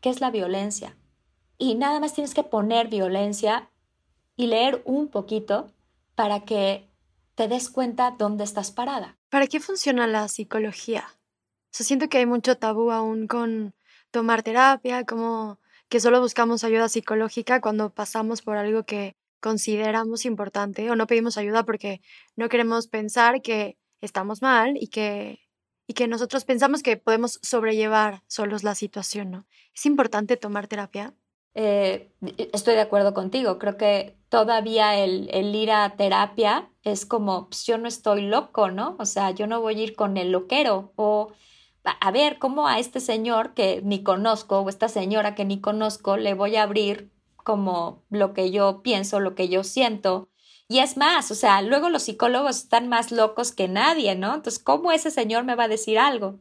qué 0.00 0.08
es 0.08 0.20
la 0.22 0.30
violencia. 0.30 0.96
Y 1.58 1.74
nada 1.74 2.00
más 2.00 2.14
tienes 2.14 2.32
que 2.34 2.44
poner 2.44 2.88
violencia 2.88 3.70
y 4.36 4.46
leer 4.46 4.82
un 4.86 5.08
poquito 5.08 5.70
para 6.14 6.40
que 6.40 6.88
te 7.34 7.46
des 7.48 7.68
cuenta 7.68 8.14
dónde 8.16 8.44
estás 8.44 8.70
parada. 8.70 9.18
¿Para 9.28 9.46
qué 9.46 9.60
funciona 9.60 10.06
la 10.06 10.28
psicología? 10.28 11.04
O 11.78 11.82
siento 11.82 12.08
que 12.08 12.18
hay 12.18 12.26
mucho 12.26 12.56
tabú 12.56 12.90
aún 12.90 13.26
con 13.26 13.74
tomar 14.10 14.42
terapia, 14.42 15.04
como 15.04 15.58
que 15.88 16.00
solo 16.00 16.20
buscamos 16.20 16.64
ayuda 16.64 16.88
psicológica 16.88 17.60
cuando 17.60 17.90
pasamos 17.90 18.42
por 18.42 18.56
algo 18.56 18.84
que 18.84 19.16
consideramos 19.44 20.24
importante 20.24 20.90
o 20.90 20.96
no 20.96 21.06
pedimos 21.06 21.36
ayuda 21.36 21.64
porque 21.64 22.00
no 22.34 22.48
queremos 22.48 22.86
pensar 22.86 23.42
que 23.42 23.76
estamos 24.00 24.40
mal 24.40 24.78
y 24.80 24.88
que, 24.88 25.40
y 25.86 25.92
que 25.92 26.08
nosotros 26.08 26.46
pensamos 26.46 26.82
que 26.82 26.96
podemos 26.96 27.40
sobrellevar 27.42 28.22
solos 28.26 28.64
la 28.64 28.74
situación, 28.74 29.30
¿no? 29.30 29.46
¿Es 29.74 29.84
importante 29.84 30.38
tomar 30.38 30.66
terapia? 30.66 31.12
Eh, 31.52 32.10
estoy 32.54 32.74
de 32.74 32.80
acuerdo 32.80 33.12
contigo. 33.12 33.58
Creo 33.58 33.76
que 33.76 34.16
todavía 34.30 34.96
el, 34.96 35.28
el 35.30 35.54
ir 35.54 35.72
a 35.72 35.94
terapia 35.94 36.70
es 36.82 37.04
como, 37.04 37.50
pues 37.50 37.66
yo 37.66 37.76
no 37.76 37.86
estoy 37.86 38.22
loco, 38.22 38.70
¿no? 38.70 38.96
O 38.98 39.04
sea, 39.04 39.32
yo 39.32 39.46
no 39.46 39.60
voy 39.60 39.78
a 39.78 39.82
ir 39.82 39.94
con 39.94 40.16
el 40.16 40.32
loquero 40.32 40.94
o 40.96 41.32
a 41.84 42.10
ver 42.12 42.38
cómo 42.38 42.66
a 42.66 42.78
este 42.78 42.98
señor 42.98 43.52
que 43.52 43.82
ni 43.84 44.02
conozco 44.02 44.60
o 44.60 44.70
esta 44.70 44.88
señora 44.88 45.34
que 45.34 45.44
ni 45.44 45.60
conozco 45.60 46.16
le 46.16 46.32
voy 46.32 46.56
a 46.56 46.62
abrir 46.62 47.13
como 47.44 48.04
lo 48.10 48.34
que 48.34 48.50
yo 48.50 48.82
pienso, 48.82 49.20
lo 49.20 49.36
que 49.36 49.48
yo 49.48 49.62
siento. 49.62 50.30
Y 50.66 50.80
es 50.80 50.96
más, 50.96 51.30
o 51.30 51.34
sea, 51.34 51.62
luego 51.62 51.90
los 51.90 52.04
psicólogos 52.04 52.56
están 52.56 52.88
más 52.88 53.12
locos 53.12 53.52
que 53.52 53.68
nadie, 53.68 54.16
¿no? 54.16 54.34
Entonces, 54.34 54.62
¿cómo 54.62 54.90
ese 54.90 55.10
señor 55.10 55.44
me 55.44 55.54
va 55.54 55.64
a 55.64 55.68
decir 55.68 55.98
algo? 55.98 56.40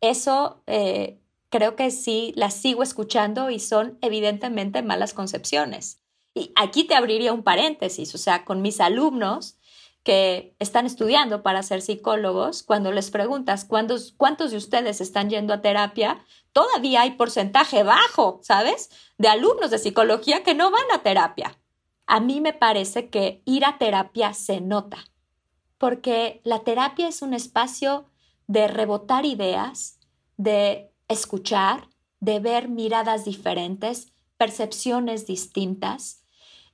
Eso 0.00 0.62
eh, 0.66 1.20
creo 1.48 1.76
que 1.76 1.90
sí 1.90 2.32
las 2.36 2.54
sigo 2.54 2.82
escuchando 2.82 3.48
y 3.48 3.60
son 3.60 3.96
evidentemente 4.02 4.82
malas 4.82 5.14
concepciones. 5.14 6.02
Y 6.34 6.52
aquí 6.56 6.84
te 6.84 6.96
abriría 6.96 7.32
un 7.32 7.44
paréntesis, 7.44 8.12
o 8.14 8.18
sea, 8.18 8.44
con 8.44 8.60
mis 8.60 8.80
alumnos, 8.80 9.56
que 10.04 10.54
están 10.58 10.84
estudiando 10.84 11.42
para 11.42 11.62
ser 11.62 11.80
psicólogos, 11.80 12.62
cuando 12.62 12.92
les 12.92 13.10
preguntas 13.10 13.64
cuántos, 13.64 14.12
cuántos 14.16 14.50
de 14.50 14.58
ustedes 14.58 15.00
están 15.00 15.30
yendo 15.30 15.54
a 15.54 15.62
terapia, 15.62 16.22
todavía 16.52 17.00
hay 17.00 17.12
porcentaje 17.12 17.82
bajo, 17.82 18.38
¿sabes? 18.42 18.90
De 19.16 19.28
alumnos 19.28 19.70
de 19.70 19.78
psicología 19.78 20.42
que 20.42 20.54
no 20.54 20.70
van 20.70 20.84
a 20.92 21.02
terapia. 21.02 21.58
A 22.06 22.20
mí 22.20 22.42
me 22.42 22.52
parece 22.52 23.08
que 23.08 23.42
ir 23.46 23.64
a 23.64 23.78
terapia 23.78 24.34
se 24.34 24.60
nota, 24.60 24.98
porque 25.78 26.42
la 26.44 26.60
terapia 26.60 27.08
es 27.08 27.22
un 27.22 27.32
espacio 27.32 28.04
de 28.46 28.68
rebotar 28.68 29.24
ideas, 29.24 29.98
de 30.36 30.92
escuchar, 31.08 31.88
de 32.20 32.40
ver 32.40 32.68
miradas 32.68 33.24
diferentes, 33.24 34.12
percepciones 34.36 35.26
distintas, 35.26 36.22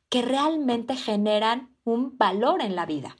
que 0.08 0.22
realmente 0.22 0.96
generan 0.96 1.76
un 1.90 2.16
valor 2.16 2.62
en 2.62 2.76
la 2.76 2.86
vida. 2.86 3.16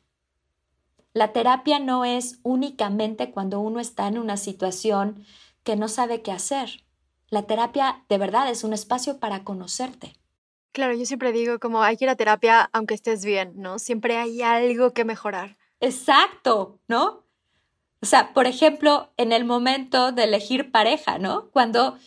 La 1.13 1.33
terapia 1.33 1.79
no 1.79 2.05
es 2.05 2.39
únicamente 2.43 3.33
cuando 3.33 3.61
uno 3.61 3.81
está 3.81 4.07
en 4.07 4.19
una 4.19 4.37
situación 4.37 5.25
que 5.65 5.77
no 5.77 5.89
sabe 5.89 6.23
qué 6.23 6.33
hacer. 6.33 6.85
La 7.29 7.43
terapia 7.43 8.05
de 8.09 8.19
verdad 8.19 8.49
es 8.49 8.65
un 8.65 8.73
espacio 8.73 9.19
para 9.19 9.45
conocerte. 9.45 10.15
Claro, 10.73 10.95
yo 10.95 11.05
siempre 11.05 11.33
digo 11.33 11.59
como 11.59 11.83
hay 11.83 11.97
que 11.97 12.05
ir 12.05 12.11
a 12.11 12.17
terapia 12.17 12.71
aunque 12.73 12.95
estés 12.95 13.25
bien, 13.25 13.55
¿no? 13.57 13.79
Siempre 13.81 14.17
hay 14.17 14.41
algo 14.43 14.93
que 14.93 15.05
mejorar. 15.05 15.57
Exacto, 15.81 16.79
¿no? 16.87 17.25
O 18.03 18.07
sea, 18.07 18.33
por 18.33 18.47
ejemplo, 18.47 19.11
en 19.17 19.33
el 19.33 19.45
momento 19.45 20.13
de 20.13 20.25
elegir 20.25 20.71
pareja, 20.71 21.19
¿no? 21.19 21.51
Cuando 21.51 21.99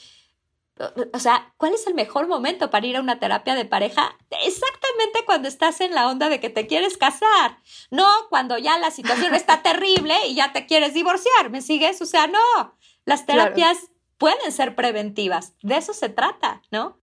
o 1.14 1.20
sea, 1.20 1.54
¿cuál 1.58 1.74
es 1.74 1.86
el 1.86 1.94
mejor 1.94 2.28
momento 2.28 2.70
para 2.70 2.88
ir 2.88 2.98
a 2.98 3.02
una 3.02 3.20
terapia 3.20 3.56
de 3.56 3.66
pareja? 3.66 4.18
Exactamente 4.44 5.24
cuando 5.26 5.48
estás 5.48 5.82
en 5.82 5.94
la 5.94 6.10
onda 6.10 6.30
de 6.30 6.40
que 6.40 6.50
te 6.50 6.66
quieres 6.66 6.98
casar, 6.98 7.60
no 7.92 8.08
cuando 8.30 8.58
ya 8.58 8.80
la 8.80 8.92
situación 8.92 9.36
está 9.36 9.62
terrible 9.64 10.16
y 10.28 10.36
ya 10.36 10.52
te 10.52 10.66
quieres 10.66 10.94
divorciar, 10.94 11.50
¿me 11.52 11.62
sigues? 11.62 12.02
O 12.02 12.06
sea, 12.06 12.28
no, 12.28 12.76
las 13.06 13.26
terapias 13.26 13.92
pueden 14.18 14.52
ser 14.52 14.76
preventivas, 14.76 15.54
de 15.62 15.78
eso 15.78 15.94
se 15.94 16.10
trata, 16.10 16.62
¿no? 16.72 17.00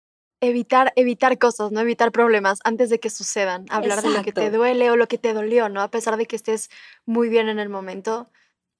Evitar, 0.41 0.93
evitar 0.95 1.39
cosas, 1.39 1.71
¿no? 1.71 1.80
Evitar 1.80 2.12
problemas 2.12 2.60
antes 2.65 2.89
de 2.89 2.99
que 2.99 3.10
sucedan, 3.10 3.65
hablar 3.69 4.01
de 4.01 4.10
lo 4.10 4.21
que 4.21 4.34
te 4.34 4.51
duele 4.51 4.91
o 4.91 4.95
lo 4.95 5.08
que 5.08 5.17
te 5.17 5.34
dolió, 5.34 5.69
¿no? 5.69 5.82
A 5.82 5.89
pesar 5.89 6.17
de 6.17 6.28
que 6.28 6.36
estés 6.36 6.69
muy 7.06 7.30
bien 7.30 7.47
en 7.47 7.58
el 7.58 7.69
momento, 7.69 8.30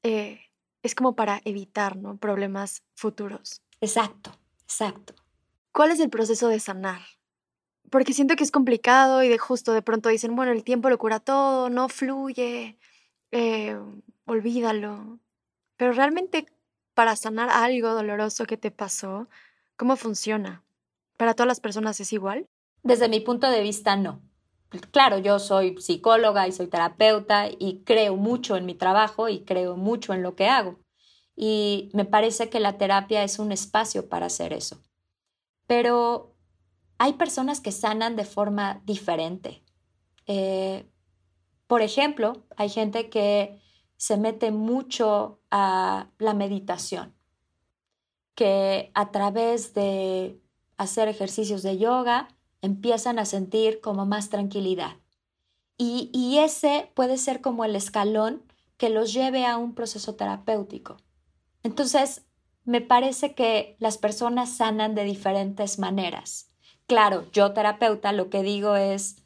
eh, 0.04 0.42
es 0.84 0.94
como 0.94 1.16
para 1.16 1.42
evitar, 1.46 1.96
¿no? 1.96 2.18
Problemas 2.18 2.84
futuros. 2.94 3.64
Exacto. 3.82 4.38
Exacto. 4.66 5.14
¿Cuál 5.72 5.92
es 5.92 6.00
el 6.00 6.10
proceso 6.10 6.48
de 6.48 6.60
sanar? 6.60 7.02
Porque 7.92 8.14
siento 8.14 8.36
que 8.36 8.44
es 8.44 8.52
complicado 8.52 9.24
y 9.24 9.30
de 9.30 9.38
justo 9.38 9.74
de 9.74 9.84
pronto 9.84 10.10
dicen, 10.10 10.36
bueno, 10.36 10.52
el 10.52 10.64
tiempo 10.64 10.90
lo 10.90 10.98
cura 10.98 11.20
todo, 11.20 11.70
no 11.70 11.88
fluye, 11.88 12.78
eh, 13.32 13.78
olvídalo. 14.26 15.20
Pero 15.78 15.94
realmente 15.94 16.48
para 16.96 17.16
sanar 17.16 17.50
algo 17.50 17.90
doloroso 17.94 18.46
que 18.46 18.58
te 18.58 18.72
pasó, 18.72 19.28
¿cómo 19.78 19.98
funciona? 19.98 20.64
¿Para 21.18 21.36
todas 21.36 21.48
las 21.48 21.60
personas 21.60 22.00
es 22.00 22.12
igual? 22.12 22.48
Desde 22.82 23.08
mi 23.08 23.20
punto 23.20 23.50
de 23.50 23.62
vista, 23.62 23.96
no. 23.96 24.22
Claro, 24.92 25.20
yo 25.20 25.40
soy 25.40 25.80
psicóloga 25.80 26.48
y 26.48 26.52
soy 26.52 26.68
terapeuta 26.68 27.48
y 27.48 27.84
creo 27.86 28.16
mucho 28.16 28.58
en 28.58 28.66
mi 28.66 28.74
trabajo 28.74 29.30
y 29.30 29.46
creo 29.46 29.78
mucho 29.78 30.14
en 30.14 30.24
lo 30.24 30.36
que 30.36 30.48
hago 30.48 30.80
y 31.36 31.90
me 31.94 32.06
parece 32.06 32.50
que 32.50 32.60
la 32.60 32.78
terapia 32.78 33.24
es 33.24 33.40
un 33.40 33.52
espacio 33.52 34.08
para 34.08 34.28
hacer 34.28 34.54
eso. 34.54 34.82
Pero 35.68 36.36
hay 36.98 37.14
personas 37.14 37.60
que 37.60 37.72
sanan 37.72 38.16
de 38.16 38.26
forma 38.26 38.82
diferente. 38.86 39.64
Eh, 40.28 40.90
por 41.68 41.82
ejemplo, 41.82 42.46
hay 42.56 42.70
gente 42.70 43.10
que 43.10 43.60
se 43.98 44.18
mete 44.18 44.52
mucho 44.52 45.42
a 45.52 46.10
la 46.20 46.34
meditación, 46.34 47.16
que 48.36 48.92
a 48.94 49.12
través 49.12 49.74
de 49.74 50.40
hacer 50.78 51.08
ejercicios 51.08 51.64
de 51.64 51.78
yoga 51.78 52.28
empiezan 52.62 53.20
a 53.20 53.26
sentir 53.26 53.82
como 53.82 54.06
más 54.06 54.30
tranquilidad. 54.30 54.98
Y, 55.78 56.10
y 56.14 56.40
ese 56.40 56.92
puede 56.96 57.18
ser 57.18 57.42
como 57.42 57.66
el 57.66 57.76
escalón 57.76 58.44
que 58.78 58.90
los 58.90 59.14
lleve 59.14 59.46
a 59.46 59.58
un 59.58 59.74
proceso 59.74 60.16
terapéutico. 60.16 60.98
Entonces, 61.66 62.28
me 62.64 62.80
parece 62.80 63.34
que 63.34 63.76
las 63.80 63.98
personas 63.98 64.56
sanan 64.56 64.94
de 64.94 65.04
diferentes 65.04 65.80
maneras. 65.80 66.52
Claro, 66.86 67.26
yo 67.32 67.54
terapeuta 67.54 68.12
lo 68.12 68.30
que 68.30 68.44
digo 68.44 68.76
es, 68.76 69.24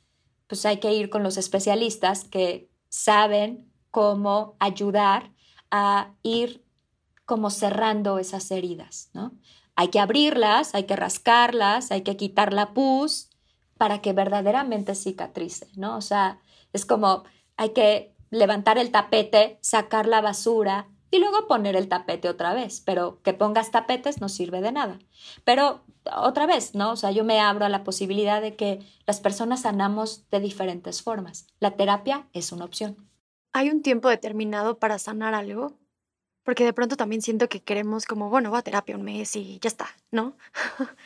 pues 0.47 0.65
hay 0.65 0.78
que 0.78 0.93
ir 0.93 1.10
con 1.10 1.21
los 1.21 1.36
especialistas 1.36 2.23
que 2.23 2.71
saben 2.88 3.69
cómo 3.91 4.56
ayudar 4.60 5.34
a 5.69 6.13
ir 6.23 6.65
como 7.25 7.49
cerrando 7.49 8.19
esas 8.19 8.49
heridas, 8.52 9.10
¿no? 9.13 9.34
Hay 9.75 9.89
que 9.89 9.99
abrirlas, 9.99 10.73
hay 10.75 10.86
que 10.86 10.95
rascarlas, 10.95 11.91
hay 11.91 12.04
que 12.04 12.15
quitar 12.15 12.54
la 12.54 12.73
pus 12.73 13.32
para 13.78 14.02
que 14.02 14.13
verdaderamente 14.13 14.95
cicatrice, 14.95 15.67
¿no? 15.75 15.97
O 15.97 16.02
sea, 16.02 16.39
es 16.71 16.86
como 16.86 17.25
hay 17.58 17.71
que 17.71 18.15
levantar 18.30 18.78
el 18.78 18.91
tapete, 18.91 19.60
sacar 19.62 20.08
la 20.08 20.21
basura, 20.21 20.88
y 21.12 21.19
luego 21.19 21.48
poner 21.48 21.76
el 21.76 21.88
tapete 21.88 22.30
otra 22.30 22.54
vez, 22.54 22.82
pero 22.86 23.22
que 23.24 23.34
pongas 23.34 23.72
tapetes 23.72 24.22
no 24.22 24.30
sirve 24.30 24.62
de 24.62 24.72
nada. 24.72 25.00
Pero 25.43 25.82
otra 26.15 26.45
vez, 26.45 26.76
¿no? 26.76 26.91
O 26.91 26.95
sea, 26.95 27.12
yo 27.12 27.24
me 27.24 27.39
abro 27.39 27.65
a 27.65 27.69
la 27.69 27.84
posibilidad 27.84 28.41
de 28.41 28.56
que 28.56 28.80
las 29.08 29.19
personas 29.19 29.62
sanamos 29.62 30.30
de 30.30 30.39
diferentes 30.39 31.02
formas. 31.02 31.48
La 31.60 31.72
terapia 31.72 32.28
es 32.34 32.52
una 32.52 32.65
opción. 32.65 33.10
¿Hay 33.54 33.69
un 33.69 33.82
tiempo 33.82 34.10
determinado 34.10 34.78
para 34.78 35.00
sanar 35.00 35.34
algo? 35.34 35.74
Porque 36.43 36.63
de 36.63 36.74
pronto 36.74 36.95
también 36.95 37.22
siento 37.22 37.50
que 37.50 37.62
queremos 37.62 38.06
como, 38.06 38.30
bueno, 38.30 38.52
voy 38.52 38.60
a 38.60 38.63
terapia 38.63 38.95
un 38.95 39.04
mes 39.04 39.36
y 39.36 39.60
ya 39.60 39.67
está, 39.67 39.88
¿no? 40.12 40.38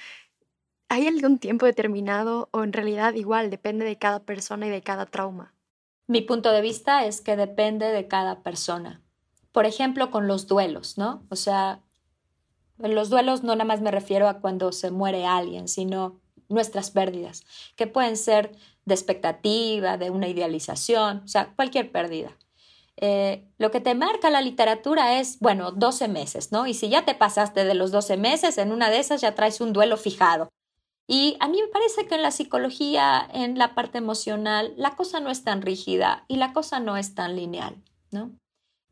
¿Hay 0.89 1.07
algún 1.07 1.39
tiempo 1.39 1.65
determinado 1.65 2.49
o 2.51 2.63
en 2.63 2.73
realidad 2.73 3.13
igual 3.13 3.49
depende 3.49 3.85
de 3.85 3.97
cada 3.97 4.19
persona 4.19 4.67
y 4.67 4.69
de 4.69 4.81
cada 4.81 5.05
trauma? 5.05 5.53
Mi 6.07 6.21
punto 6.21 6.51
de 6.51 6.61
vista 6.61 7.05
es 7.05 7.21
que 7.21 7.37
depende 7.37 7.87
de 7.87 8.07
cada 8.07 8.43
persona 8.43 9.02
por 9.53 9.65
ejemplo, 9.65 10.11
con 10.11 10.27
los 10.27 10.47
duelos, 10.47 10.97
¿no? 10.97 11.23
O 11.29 11.37
sea, 11.37 11.81
en 12.79 12.95
los 12.95 13.09
duelos 13.09 13.43
no 13.43 13.55
nada 13.55 13.65
más 13.65 13.81
me 13.81 13.91
refiero 13.91 14.27
a 14.27 14.41
cuando 14.41 14.73
se 14.73 14.91
muere 14.91 15.25
alguien, 15.25 15.69
sino 15.69 16.19
nuestras 16.49 16.91
pérdidas, 16.91 17.45
que 17.75 17.87
pueden 17.87 18.17
ser 18.17 18.57
de 18.85 18.95
expectativa, 18.95 19.97
de 19.97 20.09
una 20.09 20.27
idealización, 20.27 21.21
o 21.23 21.27
sea, 21.27 21.53
cualquier 21.55 21.91
pérdida. 21.91 22.37
Eh, 22.97 23.47
lo 23.57 23.71
que 23.71 23.79
te 23.79 23.95
marca 23.95 24.29
la 24.29 24.41
literatura 24.41 25.19
es, 25.19 25.39
bueno, 25.39 25.71
12 25.71 26.07
meses, 26.07 26.51
¿no? 26.51 26.67
Y 26.67 26.73
si 26.73 26.89
ya 26.89 27.05
te 27.05 27.15
pasaste 27.15 27.63
de 27.63 27.73
los 27.75 27.91
12 27.91 28.17
meses, 28.17 28.57
en 28.57 28.71
una 28.71 28.89
de 28.89 28.99
esas 28.99 29.21
ya 29.21 29.35
traes 29.35 29.61
un 29.61 29.71
duelo 29.71 29.97
fijado. 29.97 30.49
Y 31.07 31.37
a 31.39 31.47
mí 31.47 31.61
me 31.61 31.67
parece 31.67 32.07
que 32.07 32.15
en 32.15 32.21
la 32.21 32.31
psicología, 32.31 33.27
en 33.33 33.57
la 33.57 33.75
parte 33.75 33.99
emocional, 33.99 34.73
la 34.77 34.95
cosa 34.95 35.19
no 35.19 35.29
es 35.29 35.43
tan 35.43 35.61
rígida 35.61 36.25
y 36.27 36.37
la 36.37 36.53
cosa 36.53 36.79
no 36.79 36.97
es 36.97 37.13
tan 37.13 37.35
lineal, 37.35 37.83
¿no? 38.11 38.31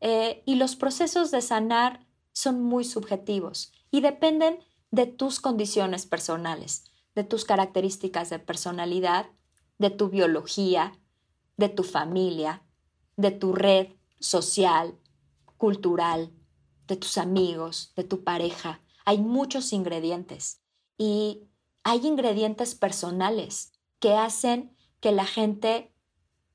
Eh, 0.04 0.42
y 0.46 0.56
los 0.56 0.74
procesos 0.74 1.30
de 1.30 1.40
sanar 1.40 2.04
son 2.32 2.60
muy 2.60 2.82
subjetivos 2.82 3.72
y 3.92 4.00
dependen 4.00 4.58
de 4.90 5.06
tus 5.06 5.38
condiciones 5.38 6.06
personales, 6.06 6.84
de 7.14 7.22
tus 7.22 7.44
características 7.44 8.28
de 8.28 8.40
personalidad, 8.40 9.30
de 9.78 9.90
tu 9.90 10.08
biología, 10.08 10.98
de 11.56 11.68
tu 11.68 11.84
familia, 11.84 12.64
de 13.16 13.30
tu 13.30 13.52
red 13.52 13.90
social, 14.18 14.98
cultural, 15.56 16.32
de 16.88 16.96
tus 16.96 17.16
amigos, 17.16 17.92
de 17.94 18.02
tu 18.02 18.24
pareja. 18.24 18.80
Hay 19.04 19.18
muchos 19.18 19.72
ingredientes 19.72 20.62
y 20.98 21.48
hay 21.84 22.04
ingredientes 22.04 22.74
personales 22.74 23.70
que 24.00 24.14
hacen 24.14 24.76
que 24.98 25.12
la 25.12 25.26
gente 25.26 25.94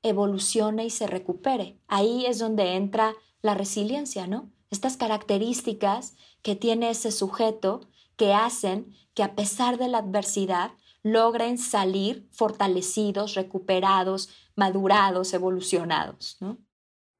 evolucione 0.02 0.84
y 0.84 0.90
se 0.90 1.06
recupere. 1.06 1.80
Ahí 1.88 2.26
es 2.26 2.38
donde 2.38 2.74
entra 2.74 3.14
la 3.42 3.54
resiliencia, 3.54 4.26
¿no? 4.26 4.50
Estas 4.70 4.96
características 4.96 6.14
que 6.42 6.56
tiene 6.56 6.90
ese 6.90 7.10
sujeto 7.10 7.88
que 8.16 8.34
hacen 8.34 8.94
que 9.14 9.22
a 9.22 9.34
pesar 9.34 9.78
de 9.78 9.88
la 9.88 9.98
adversidad 9.98 10.72
logren 11.02 11.58
salir 11.58 12.28
fortalecidos, 12.32 13.34
recuperados, 13.34 14.30
madurados, 14.56 15.32
evolucionados, 15.32 16.36
¿no? 16.40 16.58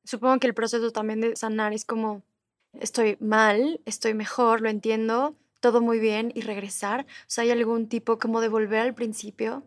Supongo 0.05 0.39
que 0.39 0.47
el 0.47 0.55
proceso 0.55 0.91
también 0.91 1.21
de 1.21 1.37
sanar 1.37 1.73
es 1.73 1.85
como 1.85 2.23
estoy 2.73 3.17
mal, 3.21 3.81
estoy 3.85 4.15
mejor, 4.15 4.61
lo 4.61 4.69
entiendo, 4.69 5.37
todo 5.61 5.81
muy 5.81 5.99
bien 5.99 6.33
y 6.35 6.41
regresar. 6.41 7.07
O 7.37 7.41
hay 7.41 7.51
algún 7.51 7.89
tipo 7.89 8.19
como 8.19 8.41
de 8.41 8.49
volver 8.49 8.81
al 8.81 8.95
principio. 8.95 9.65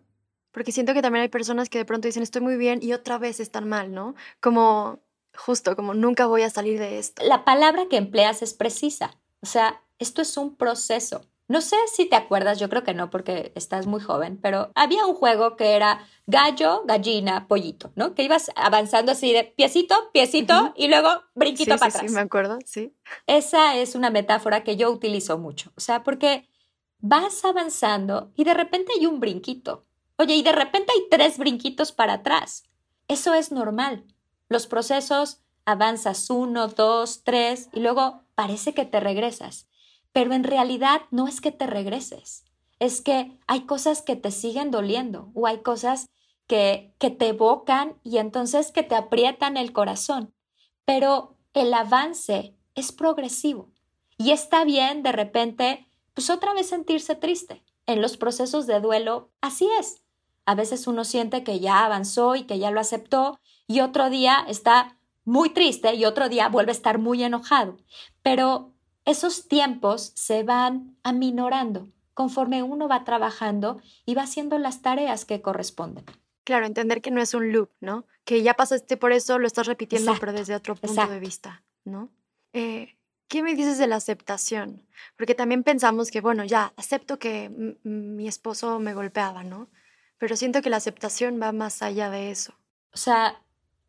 Porque 0.51 0.71
siento 0.71 0.93
que 0.93 1.01
también 1.01 1.23
hay 1.23 1.29
personas 1.29 1.69
que 1.69 1.77
de 1.77 1.85
pronto 1.85 2.07
dicen 2.07 2.23
estoy 2.23 2.41
muy 2.41 2.57
bien 2.57 2.79
y 2.81 2.93
otra 2.93 3.17
vez 3.17 3.39
están 3.39 3.69
mal, 3.69 3.93
¿no? 3.93 4.15
Como 4.41 4.99
justo 5.35 5.75
como 5.75 5.93
nunca 5.93 6.27
voy 6.27 6.43
a 6.43 6.49
salir 6.49 6.79
de 6.79 6.99
esto. 6.99 7.23
La 7.23 7.45
palabra 7.45 7.87
que 7.89 7.97
empleas 7.97 8.41
es 8.41 8.53
precisa. 8.53 9.17
O 9.41 9.45
sea, 9.45 9.81
esto 9.99 10.21
es 10.21 10.37
un 10.37 10.55
proceso. 10.55 11.27
no 11.47 11.59
sé 11.59 11.75
si 11.91 12.05
te 12.05 12.15
acuerdas, 12.15 12.59
yo 12.59 12.69
creo 12.69 12.83
que 12.83 12.93
no 12.93 13.09
porque 13.09 13.51
estás 13.55 13.85
muy 13.85 13.99
joven, 13.99 14.39
pero 14.41 14.71
había 14.73 15.05
un 15.05 15.13
juego 15.15 15.57
que 15.57 15.75
era 15.75 16.07
gallo, 16.25 16.83
gallina, 16.85 17.47
pollito, 17.49 17.91
¿no? 17.95 18.15
Que 18.15 18.23
ibas 18.23 18.51
avanzando 18.55 19.11
así 19.11 19.33
de 19.33 19.43
piecito, 19.43 19.95
piecito 20.13 20.71
y 20.77 20.87
luego 20.87 21.09
brinquito 21.35 21.75
para 21.77 21.89
atrás. 21.89 22.05
Sí, 22.07 22.13
me 22.15 22.21
acuerdo, 22.21 22.57
sí. 22.65 22.95
Esa 23.27 23.75
es 23.75 23.95
una 23.95 24.09
metáfora 24.09 24.63
que 24.63 24.77
yo 24.77 24.89
utilizo 24.91 25.37
mucho, 25.37 25.73
o 25.75 25.81
sea, 25.81 26.03
porque 26.03 26.47
vas 26.99 27.43
avanzando 27.43 28.31
y 28.35 28.45
de 28.45 28.53
repente 28.53 28.93
hay 28.97 29.05
un 29.05 29.19
brinquito. 29.19 29.85
Oye, 30.15 30.35
y 30.35 30.43
de 30.43 30.53
repente 30.53 30.93
hay 30.93 31.09
tres 31.09 31.37
brinquitos 31.37 31.91
para 31.91 32.13
atrás. 32.13 32.63
Eso 33.09 33.33
es 33.33 33.51
normal. 33.51 34.05
Los 34.51 34.67
procesos 34.67 35.41
avanzas 35.65 36.29
uno, 36.29 36.67
dos, 36.67 37.23
tres 37.23 37.69
y 37.73 37.79
luego 37.79 38.21
parece 38.35 38.73
que 38.73 38.85
te 38.85 38.99
regresas 38.99 39.67
pero 40.13 40.33
en 40.33 40.43
realidad 40.43 41.01
no 41.11 41.27
es 41.27 41.41
que 41.41 41.51
te 41.51 41.67
regreses, 41.67 42.45
es 42.79 43.01
que 43.01 43.37
hay 43.47 43.65
cosas 43.65 44.01
que 44.01 44.15
te 44.15 44.31
siguen 44.31 44.71
doliendo 44.71 45.31
o 45.33 45.47
hay 45.47 45.59
cosas 45.59 46.09
que, 46.47 46.93
que 46.99 47.09
te 47.09 47.29
evocan 47.29 47.97
y 48.03 48.17
entonces 48.17 48.71
que 48.71 48.83
te 48.83 48.95
aprietan 48.95 49.55
el 49.55 49.71
corazón. 49.71 50.33
Pero 50.83 51.37
el 51.53 51.73
avance 51.73 52.55
es 52.75 52.91
progresivo 52.91 53.71
y 54.17 54.31
está 54.31 54.65
bien 54.65 55.03
de 55.03 55.11
repente, 55.11 55.87
pues 56.13 56.29
otra 56.29 56.53
vez 56.53 56.67
sentirse 56.67 57.15
triste. 57.15 57.63
En 57.87 58.01
los 58.01 58.17
procesos 58.17 58.67
de 58.67 58.79
duelo, 58.79 59.31
así 59.41 59.67
es. 59.79 60.03
A 60.45 60.55
veces 60.55 60.87
uno 60.87 61.03
siente 61.03 61.43
que 61.43 61.59
ya 61.59 61.85
avanzó 61.85 62.35
y 62.35 62.43
que 62.43 62.59
ya 62.59 62.71
lo 62.71 62.79
aceptó 62.79 63.39
y 63.67 63.81
otro 63.81 64.09
día 64.09 64.45
está 64.47 64.97
muy 65.23 65.49
triste 65.51 65.93
y 65.95 66.05
otro 66.05 66.29
día 66.29 66.49
vuelve 66.49 66.71
a 66.71 66.73
estar 66.73 66.97
muy 66.97 67.23
enojado. 67.23 67.77
Pero 68.21 68.73
esos 69.05 69.47
tiempos 69.47 70.11
se 70.15 70.43
van 70.43 70.97
aminorando 71.03 71.89
conforme 72.13 72.61
uno 72.63 72.87
va 72.87 73.03
trabajando 73.03 73.81
y 74.05 74.13
va 74.13 74.23
haciendo 74.23 74.57
las 74.57 74.81
tareas 74.81 75.25
que 75.25 75.41
corresponden. 75.41 76.05
Claro, 76.43 76.65
entender 76.65 77.01
que 77.01 77.11
no 77.11 77.21
es 77.21 77.33
un 77.33 77.51
loop, 77.51 77.69
¿no? 77.79 78.05
Que 78.25 78.43
ya 78.43 78.53
pasaste 78.55 78.97
por 78.97 79.11
eso, 79.11 79.39
lo 79.39 79.47
estás 79.47 79.67
repitiendo, 79.67 80.13
pero 80.19 80.33
desde 80.33 80.55
otro 80.55 80.75
punto 80.75 81.07
de 81.07 81.19
vista, 81.19 81.63
¿no? 81.85 82.09
Eh, 82.53 82.97
¿Qué 83.27 83.43
me 83.43 83.55
dices 83.55 83.77
de 83.77 83.87
la 83.87 83.95
aceptación? 83.95 84.85
Porque 85.15 85.35
también 85.35 85.63
pensamos 85.63 86.11
que, 86.11 86.19
bueno, 86.19 86.43
ya, 86.43 86.73
acepto 86.75 87.17
que 87.17 87.49
mi 87.83 88.27
esposo 88.27 88.79
me 88.79 88.93
golpeaba, 88.93 89.43
¿no? 89.43 89.69
Pero 90.17 90.35
siento 90.35 90.61
que 90.61 90.69
la 90.69 90.77
aceptación 90.77 91.39
va 91.41 91.51
más 91.53 91.81
allá 91.81 92.09
de 92.09 92.29
eso. 92.29 92.53
O 92.93 92.97
sea, 92.97 93.41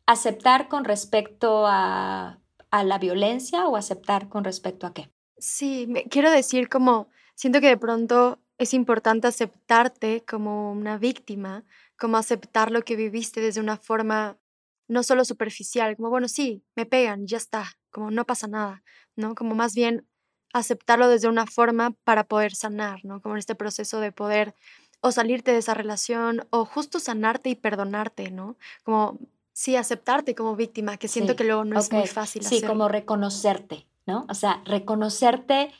aceptar 0.05 0.67
con 0.67 0.83
respecto 0.85 1.65
a 1.67 2.39
a 2.73 2.83
la 2.83 2.97
violencia 2.97 3.67
o 3.67 3.75
aceptar 3.75 4.29
con 4.29 4.43
respecto 4.43 4.87
a 4.87 4.95
qué? 4.95 5.11
Sí, 5.37 5.85
me, 5.87 6.05
quiero 6.05 6.31
decir 6.31 6.69
como, 6.69 7.07
siento 7.35 7.61
que 7.61 7.67
de 7.67 7.77
pronto 7.77 8.39
es 8.57 8.73
importante 8.73 9.27
aceptarte 9.27 10.25
como 10.25 10.71
una 10.71 10.97
víctima, 10.97 11.65
como 11.99 12.17
aceptar 12.17 12.71
lo 12.71 12.81
que 12.81 12.95
viviste 12.95 13.41
desde 13.41 13.61
una 13.61 13.77
forma 13.77 14.39
no 14.87 15.03
solo 15.03 15.23
superficial, 15.23 15.95
como, 15.95 16.09
bueno, 16.09 16.27
sí, 16.27 16.63
me 16.75 16.87
pegan, 16.87 17.27
ya 17.27 17.37
está, 17.37 17.77
como 17.91 18.09
no 18.09 18.25
pasa 18.25 18.47
nada, 18.47 18.81
¿no? 19.15 19.35
Como 19.35 19.53
más 19.53 19.75
bien 19.75 20.07
aceptarlo 20.51 21.07
desde 21.09 21.27
una 21.27 21.45
forma 21.45 21.91
para 22.03 22.23
poder 22.23 22.55
sanar, 22.55 23.01
¿no? 23.03 23.21
Como 23.21 23.35
en 23.35 23.39
este 23.39 23.53
proceso 23.53 23.99
de 23.99 24.11
poder 24.11 24.55
o 24.99 25.11
salirte 25.11 25.51
de 25.51 25.59
esa 25.59 25.75
relación 25.75 26.47
o 26.49 26.65
justo 26.65 26.99
sanarte 26.99 27.51
y 27.51 27.55
perdonarte, 27.55 28.31
¿no? 28.31 28.57
Como 28.83 29.19
Sí, 29.53 29.75
aceptarte 29.75 30.33
como 30.33 30.55
víctima, 30.55 30.97
que 30.97 31.07
siento 31.07 31.35
que 31.35 31.43
luego 31.43 31.63
no 31.63 31.79
es 31.79 31.91
muy 31.91 32.07
fácil. 32.07 32.43
Sí, 32.43 32.61
como 32.63 32.89
reconocerte, 32.89 33.85
¿no? 34.07 34.25
O 34.27 34.33
sea, 34.33 34.63
reconocerte 34.65 35.71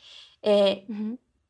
eh, 0.42 0.86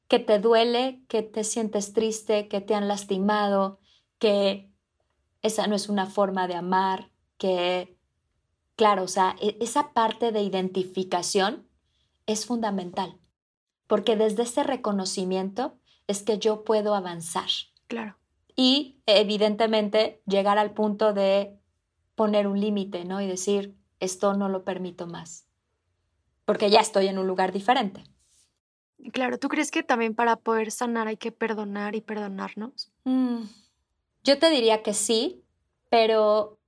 que 0.09 0.19
te 0.19 0.39
duele, 0.39 1.03
que 1.09 1.23
te 1.23 1.45
sientes 1.45 1.93
triste, 1.93 2.49
que 2.49 2.63
te 2.63 2.75
han 2.75 2.89
lastimado, 2.89 3.79
que 4.19 4.71
esa 5.43 5.67
no 5.67 5.77
es 5.77 5.91
una 5.91 6.07
forma 6.07 6.49
de 6.49 6.55
amar, 6.55 7.11
que, 7.37 7.99
claro, 8.75 9.03
o 9.03 9.09
sea, 9.09 9.37
e, 9.41 9.59
esa 9.61 9.93
parte 9.93 10.33
de 10.33 10.41
identificación 10.41 11.69
es 12.27 12.47
fundamental, 12.47 13.19
porque 13.87 14.17
desde 14.17 14.45
ese 14.45 14.63
reconocimiento 14.65 15.77
es 16.07 16.23
que 16.23 16.39
yo 16.39 16.65
puedo 16.65 16.95
avanzar. 16.95 17.51
Claro. 17.87 18.17
Y 18.57 18.97
evidentemente 19.05 20.23
llegar 20.27 20.57
al 20.57 20.73
punto 20.73 21.13
de 21.13 21.59
poner 22.15 22.47
un 22.47 22.61
límite, 22.61 23.05
¿no? 23.05 23.21
Y 23.21 23.27
decir, 23.27 23.77
esto 24.01 24.35
no 24.35 24.49
lo 24.49 24.65
permito 24.65 25.07
más, 25.07 25.47
porque 26.45 26.71
ya 26.71 26.81
estoy 26.81 27.09
en 27.09 27.19
un 27.19 27.27
lugar 27.27 27.53
diferente. 27.53 28.05
Claro, 29.13 29.39
¿tú 29.39 29.49
crees 29.49 29.71
que 29.71 29.83
también 29.83 30.15
para 30.15 30.37
poder 30.37 30.71
sanar 30.71 31.09
hay 31.09 31.17
que 31.17 31.33
perdonar 31.33 31.95
y 31.95 32.01
perdonarnos? 32.01 32.91
Mm, 33.05 33.43
yo 34.23 34.39
te 34.39 34.49
diría 34.49 34.83
que 34.83 34.95
sí, 34.95 35.45
pero, 35.91 36.59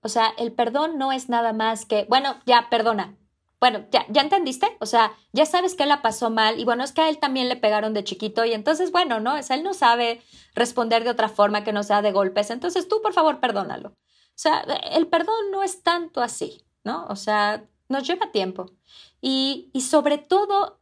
o 0.00 0.08
sea, 0.08 0.32
el 0.38 0.52
perdón 0.52 0.98
no 0.98 1.12
es 1.12 1.28
nada 1.28 1.52
más 1.52 1.84
que, 1.84 2.06
bueno, 2.08 2.36
ya, 2.46 2.68
perdona. 2.70 3.16
Bueno, 3.60 3.86
ya, 3.92 4.06
ya 4.08 4.22
entendiste, 4.22 4.76
o 4.80 4.86
sea, 4.86 5.12
ya 5.32 5.46
sabes 5.46 5.76
que 5.76 5.84
él 5.84 5.88
la 5.88 6.02
pasó 6.02 6.30
mal 6.30 6.58
y 6.58 6.64
bueno, 6.64 6.82
es 6.82 6.90
que 6.90 7.00
a 7.00 7.08
él 7.08 7.18
también 7.18 7.48
le 7.48 7.54
pegaron 7.54 7.94
de 7.94 8.02
chiquito 8.02 8.44
y 8.44 8.54
entonces, 8.54 8.90
bueno, 8.90 9.20
no, 9.20 9.36
es 9.36 9.50
él 9.50 9.62
no 9.62 9.72
sabe 9.72 10.20
responder 10.56 11.04
de 11.04 11.10
otra 11.10 11.28
forma 11.28 11.62
que 11.62 11.72
no 11.72 11.84
sea 11.84 12.02
de 12.02 12.10
golpes, 12.10 12.50
entonces 12.50 12.88
tú 12.88 13.00
por 13.02 13.12
favor 13.12 13.38
perdónalo. 13.38 13.94
Sea, 14.42 14.62
el 14.90 15.06
perdón 15.06 15.52
no 15.52 15.62
es 15.62 15.84
tanto 15.84 16.20
así, 16.20 16.64
¿no? 16.82 17.06
O 17.06 17.14
sea, 17.14 17.64
nos 17.88 18.04
lleva 18.04 18.32
tiempo. 18.32 18.72
Y, 19.20 19.70
y 19.72 19.82
sobre 19.82 20.18
todo 20.18 20.80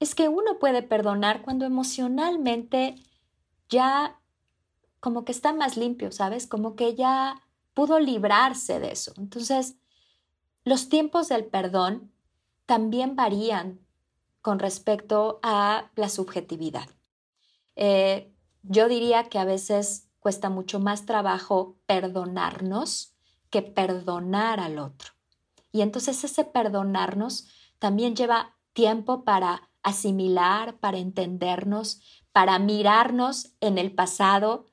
es 0.00 0.14
que 0.14 0.30
uno 0.30 0.58
puede 0.58 0.82
perdonar 0.82 1.42
cuando 1.42 1.66
emocionalmente 1.66 2.94
ya 3.68 4.18
como 5.00 5.26
que 5.26 5.32
está 5.32 5.52
más 5.52 5.76
limpio, 5.76 6.12
¿sabes? 6.12 6.46
Como 6.46 6.76
que 6.76 6.94
ya 6.94 7.42
pudo 7.74 8.00
librarse 8.00 8.80
de 8.80 8.92
eso. 8.92 9.12
Entonces, 9.18 9.76
los 10.64 10.88
tiempos 10.88 11.28
del 11.28 11.44
perdón 11.44 12.10
también 12.64 13.16
varían 13.16 13.80
con 14.40 14.58
respecto 14.58 15.40
a 15.42 15.90
la 15.94 16.08
subjetividad. 16.08 16.88
Eh, 17.76 18.32
yo 18.62 18.88
diría 18.88 19.24
que 19.24 19.38
a 19.38 19.44
veces 19.44 20.03
cuesta 20.24 20.48
mucho 20.48 20.80
más 20.80 21.04
trabajo 21.04 21.76
perdonarnos 21.84 23.14
que 23.50 23.60
perdonar 23.60 24.58
al 24.58 24.78
otro. 24.78 25.12
Y 25.70 25.82
entonces 25.82 26.24
ese 26.24 26.44
perdonarnos 26.46 27.46
también 27.78 28.16
lleva 28.16 28.56
tiempo 28.72 29.24
para 29.24 29.68
asimilar, 29.82 30.78
para 30.78 30.96
entendernos, 30.96 32.00
para 32.32 32.58
mirarnos 32.58 33.52
en 33.60 33.76
el 33.76 33.94
pasado 33.94 34.64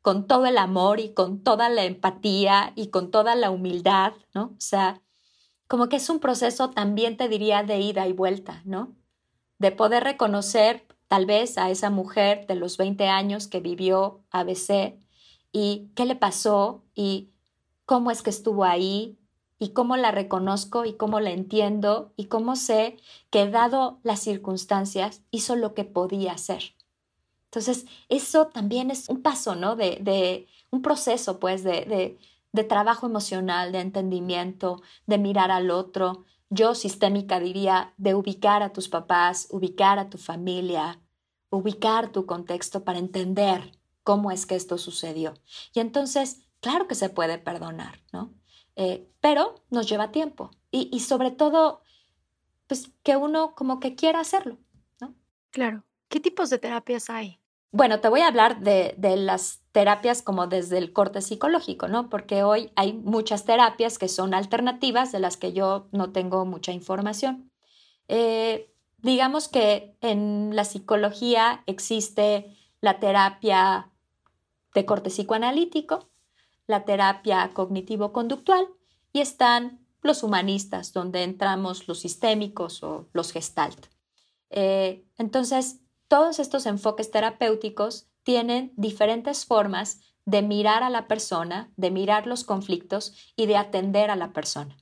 con 0.00 0.28
todo 0.28 0.46
el 0.46 0.58
amor 0.58 1.00
y 1.00 1.12
con 1.12 1.42
toda 1.42 1.68
la 1.70 1.82
empatía 1.82 2.72
y 2.76 2.90
con 2.90 3.10
toda 3.10 3.34
la 3.34 3.50
humildad, 3.50 4.12
¿no? 4.32 4.52
O 4.56 4.60
sea, 4.60 5.02
como 5.66 5.88
que 5.88 5.96
es 5.96 6.08
un 6.08 6.20
proceso 6.20 6.70
también 6.70 7.16
te 7.16 7.28
diría 7.28 7.64
de 7.64 7.80
ida 7.80 8.06
y 8.06 8.12
vuelta, 8.12 8.62
¿no? 8.64 8.94
De 9.58 9.72
poder 9.72 10.04
reconocer 10.04 10.86
tal 11.14 11.26
vez 11.26 11.58
a 11.58 11.70
esa 11.70 11.90
mujer 11.90 12.44
de 12.48 12.56
los 12.56 12.76
20 12.76 13.06
años 13.06 13.46
que 13.46 13.60
vivió 13.60 14.24
ABC 14.32 14.98
y 15.52 15.92
qué 15.94 16.06
le 16.06 16.16
pasó 16.16 16.82
y 16.92 17.30
cómo 17.86 18.10
es 18.10 18.20
que 18.20 18.30
estuvo 18.30 18.64
ahí 18.64 19.16
y 19.60 19.68
cómo 19.68 19.96
la 19.96 20.10
reconozco 20.10 20.84
y 20.84 20.94
cómo 20.94 21.20
la 21.20 21.30
entiendo 21.30 22.12
y 22.16 22.24
cómo 22.24 22.56
sé 22.56 22.96
que 23.30 23.48
dado 23.48 24.00
las 24.02 24.18
circunstancias 24.18 25.22
hizo 25.30 25.54
lo 25.54 25.72
que 25.72 25.84
podía 25.84 26.32
hacer. 26.32 26.74
Entonces, 27.44 27.86
eso 28.08 28.48
también 28.48 28.90
es 28.90 29.08
un 29.08 29.22
paso, 29.22 29.54
¿no? 29.54 29.76
De, 29.76 29.98
de 30.00 30.48
un 30.70 30.82
proceso, 30.82 31.38
pues, 31.38 31.62
de, 31.62 31.84
de, 31.84 32.18
de 32.50 32.64
trabajo 32.64 33.06
emocional, 33.06 33.70
de 33.70 33.78
entendimiento, 33.78 34.82
de 35.06 35.18
mirar 35.18 35.52
al 35.52 35.70
otro. 35.70 36.24
Yo 36.50 36.74
sistémica 36.74 37.38
diría 37.38 37.94
de 37.98 38.16
ubicar 38.16 38.64
a 38.64 38.72
tus 38.72 38.88
papás, 38.88 39.46
ubicar 39.52 40.00
a 40.00 40.10
tu 40.10 40.18
familia, 40.18 41.00
ubicar 41.54 42.10
tu 42.10 42.26
contexto 42.26 42.84
para 42.84 42.98
entender 42.98 43.72
cómo 44.02 44.30
es 44.30 44.46
que 44.46 44.54
esto 44.54 44.78
sucedió. 44.78 45.34
Y 45.72 45.80
entonces, 45.80 46.42
claro 46.60 46.86
que 46.86 46.94
se 46.94 47.08
puede 47.08 47.38
perdonar, 47.38 48.00
¿no? 48.12 48.32
Eh, 48.76 49.08
pero 49.20 49.54
nos 49.70 49.88
lleva 49.88 50.10
tiempo 50.10 50.50
y, 50.70 50.88
y, 50.92 51.00
sobre 51.00 51.30
todo, 51.30 51.82
pues 52.66 52.90
que 53.02 53.16
uno 53.16 53.54
como 53.54 53.78
que 53.78 53.94
quiera 53.94 54.20
hacerlo, 54.20 54.58
¿no? 55.00 55.14
Claro. 55.50 55.84
¿Qué 56.08 56.20
tipos 56.20 56.50
de 56.50 56.58
terapias 56.58 57.08
hay? 57.08 57.38
Bueno, 57.70 58.00
te 58.00 58.08
voy 58.08 58.20
a 58.20 58.28
hablar 58.28 58.60
de, 58.60 58.94
de, 58.98 59.16
las 59.16 59.60
terapias 59.72 60.22
como 60.22 60.46
desde 60.46 60.78
el 60.78 60.92
corte 60.92 61.20
psicológico, 61.22 61.88
¿no? 61.88 62.08
Porque 62.08 62.44
hoy 62.44 62.70
hay 62.76 62.92
muchas 62.92 63.44
terapias 63.44 63.98
que 63.98 64.08
son 64.08 64.32
alternativas 64.32 65.10
de 65.10 65.18
las 65.18 65.36
que 65.36 65.52
yo 65.52 65.88
no 65.90 66.12
tengo 66.12 66.44
mucha 66.44 66.70
información. 66.70 67.50
Eh, 68.06 68.72
digamos 69.04 69.48
que 69.48 69.96
en 70.00 70.56
la 70.56 70.64
psicología 70.64 71.62
existe 71.66 72.56
la 72.80 72.98
terapia 72.98 73.90
de 74.74 74.86
corte 74.86 75.10
psicoanalítico, 75.10 76.08
la 76.66 76.84
terapia 76.84 77.50
cognitivo-conductual 77.52 78.66
y 79.12 79.20
están 79.20 79.86
los 80.00 80.22
humanistas, 80.22 80.92
donde 80.92 81.22
entramos 81.22 81.86
los 81.86 82.00
sistémicos 82.00 82.82
o 82.82 83.08
los 83.12 83.32
gestalt. 83.32 83.86
Eh, 84.48 85.04
entonces, 85.18 85.80
todos 86.08 86.38
estos 86.38 86.64
enfoques 86.64 87.10
terapéuticos 87.10 88.08
tienen 88.22 88.72
diferentes 88.76 89.44
formas 89.44 90.00
de 90.24 90.40
mirar 90.40 90.82
a 90.82 90.88
la 90.88 91.06
persona, 91.08 91.72
de 91.76 91.90
mirar 91.90 92.26
los 92.26 92.44
conflictos 92.44 93.34
y 93.36 93.46
de 93.46 93.58
atender 93.58 94.10
a 94.10 94.16
la 94.16 94.32
persona. 94.32 94.76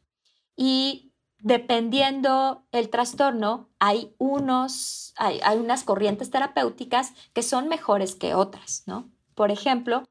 Y 0.57 1.11
dependiendo 1.43 2.64
el 2.72 2.88
trastorno, 2.88 3.68
hay, 3.78 4.14
unos, 4.18 5.12
hay, 5.16 5.40
unas 5.59 5.84
corrientes 5.84 6.30
terapéuticas 6.30 7.12
que 7.32 7.43
son 7.43 7.68
mejores 7.68 8.14
que 8.14 8.34
otras, 8.34 8.84
¿no? 8.86 9.11
Por 9.34 9.51
ejemplo, 9.51 10.05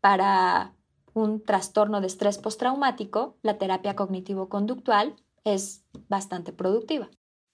para 0.00 0.74
un 1.12 1.42
trastorno 1.42 2.00
de 2.00 2.06
estrés 2.06 2.38
postraumático, 2.38 3.36
la 3.42 3.58
terapia 3.58 3.96
cognitivo-conductual 3.96 5.16
es 5.44 5.84
bastante 6.08 6.52
productiva. 6.52 7.10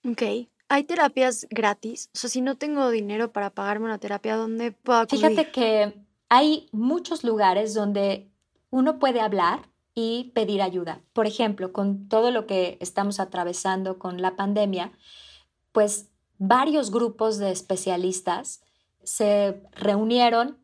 Ok. 0.07 0.23
¿Hay 0.69 0.85
terapias 0.85 1.47
gratis? 1.51 2.11
O 2.15 2.19
sea, 2.19 2.31
si 2.31 2.41
no 2.41 2.57
tengo 2.57 2.91
dinero 2.91 3.33
para 3.33 3.51
pagarme 3.51 3.87
una 3.87 3.99
terapia, 3.99 4.37
¿dónde 4.37 4.73
puedo 4.73 5.01
acudir? 5.01 5.29
Fíjate 5.29 5.51
que 5.53 5.95
hay 6.29 6.69
muchos 6.73 7.25
lugares 7.25 7.75
donde 7.75 8.31
uno 8.71 8.99
puede 8.99 9.21
hablar 9.21 9.72
y 9.95 10.33
pedir 10.35 10.63
ayuda. 10.63 11.03
Por 11.13 11.27
ejemplo, 11.27 11.73
con 11.73 12.09
todo 12.09 12.31
lo 12.31 12.47
que 12.47 12.79
estamos 12.81 13.21
atravesando 13.21 13.99
con 13.99 14.23
la 14.23 14.37
pandemia, 14.37 14.93
pues 15.73 16.09
varios 16.39 16.91
grupos 16.91 17.39
de 17.39 17.51
especialistas 17.51 18.63
se 19.03 19.63
reunieron 19.73 20.59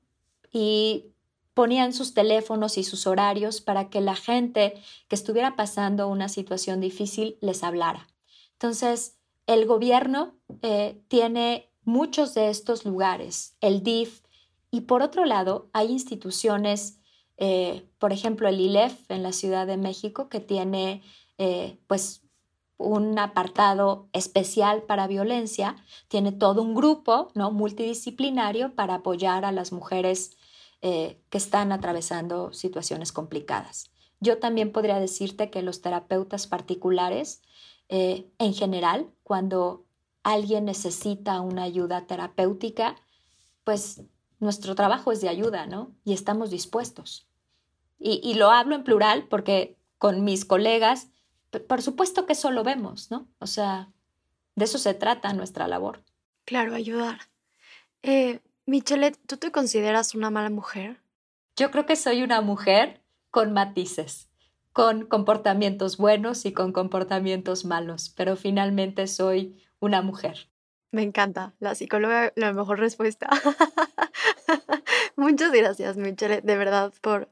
y 0.53 1.13
ponían 1.55 1.93
sus 1.93 2.15
teléfonos 2.15 2.79
y 2.79 2.85
sus 2.85 3.07
horarios 3.07 3.61
para 3.61 3.91
que 3.91 4.01
la 4.01 4.15
gente 4.15 4.81
que 5.09 5.17
estuviera 5.17 5.57
pasando 5.57 6.09
una 6.09 6.29
situación 6.29 6.81
difícil 6.81 7.37
les 7.41 7.65
hablara. 7.65 8.07
Entonces, 8.53 9.17
el 9.47 9.67
gobierno 9.67 10.37
eh, 10.63 11.01
tiene 11.09 11.71
muchos 11.83 12.35
de 12.35 12.51
estos 12.51 12.85
lugares, 12.85 13.57
el 13.61 13.83
DIF, 13.83 14.21
y 14.71 14.83
por 14.83 15.03
otro 15.03 15.25
lado, 15.25 15.71
hay 15.73 15.91
instituciones, 15.91 16.98
eh, 17.39 17.89
por 17.99 18.13
ejemplo, 18.13 18.49
el 18.49 18.61
ILEF 18.61 19.11
en 19.11 19.23
la 19.23 19.33
Ciudad 19.33 19.67
de 19.67 19.77
México, 19.79 20.29
que 20.29 20.41
tiene 20.41 21.03
eh, 21.39 21.79
pues 21.87 22.23
un 22.77 23.19
apartado 23.19 24.09
especial 24.13 24.83
para 24.83 25.07
violencia, 25.07 25.77
tiene 26.09 26.31
todo 26.31 26.63
un 26.63 26.75
grupo 26.75 27.33
¿no? 27.35 27.51
multidisciplinario 27.51 28.75
para 28.75 28.97
apoyar 28.97 29.45
a 29.45 29.53
las 29.53 29.73
mujeres 29.73 30.37
que 30.81 31.19
están 31.33 31.73
atravesando 31.73 32.53
situaciones 32.53 33.11
complicadas. 33.11 33.91
Yo 34.21 34.39
también 34.39 34.71
podría 34.71 35.01
decirte 35.01 35.51
que 35.51 35.63
los 35.63 35.81
terapeutas 35.81 36.47
particulares 36.47 37.43
eh, 37.89 38.31
en 38.39 38.55
general, 38.55 39.11
cuando 39.23 39.87
alguien 40.23 40.67
necesita 40.67 41.41
una 41.41 41.63
ayuda 41.63 42.07
terapéutica, 42.07 42.97
pues 43.65 44.03
nuestro 44.41 44.75
trabajo 44.75 45.13
es 45.13 45.21
de 45.21 45.29
ayuda, 45.29 45.67
¿no? 45.67 45.95
Y 46.05 46.13
estamos 46.13 46.51
dispuestos. 46.51 47.28
Y, 47.99 48.35
lo 48.35 48.51
hablo 48.51 48.77
en 48.77 48.85
plural 48.85 49.27
porque 49.29 49.77
con 49.99 50.23
mis 50.25 50.45
colegas, 50.45 51.09
por 51.67 51.83
supuesto 51.83 52.27
que 52.27 52.35
eso 52.35 52.51
lo 52.53 52.63
vemos, 52.63 53.11
¿no? 53.11 53.27
O 53.41 53.47
sea, 53.47 53.91
de 54.55 54.65
eso 54.65 54.79
se 54.79 54.95
trata 54.95 55.33
nuestra 55.33 55.67
labor. 55.67 56.05
Claro, 56.45 56.75
ayudar. 56.75 57.19
Eh, 58.03 58.41
Michelle, 58.67 59.13
¿tú 59.27 59.37
te 59.37 59.51
consideras 59.51 60.15
una 60.15 60.31
mala 60.31 60.51
mujer? 60.51 61.01
Yo 61.57 61.73
creo 61.73 61.87
que 61.87 61.97
soy 61.97 62.23
una 62.23 62.41
mujer 62.41 63.03
con 63.31 63.53
matices 63.53 64.29
con 64.79 65.07
comportamientos 65.07 65.97
buenos 65.97 66.47
y 66.47 66.53
con 66.53 66.73
comportamientos 66.73 67.65
malos, 67.65 68.15
pero 68.17 68.37
finalmente 68.37 69.09
soy 69.09 69.61
una 69.81 70.03
mujer. 70.03 70.49
Me 70.93 71.03
encanta, 71.03 71.53
la 71.59 71.75
psicóloga, 71.75 72.33
la 72.37 72.53
mejor 72.53 72.79
respuesta. 72.79 73.29
Muchas 75.17 75.51
gracias, 75.51 75.97
Michelle, 75.97 76.43
de 76.43 76.57
verdad, 76.57 76.93
por 77.01 77.29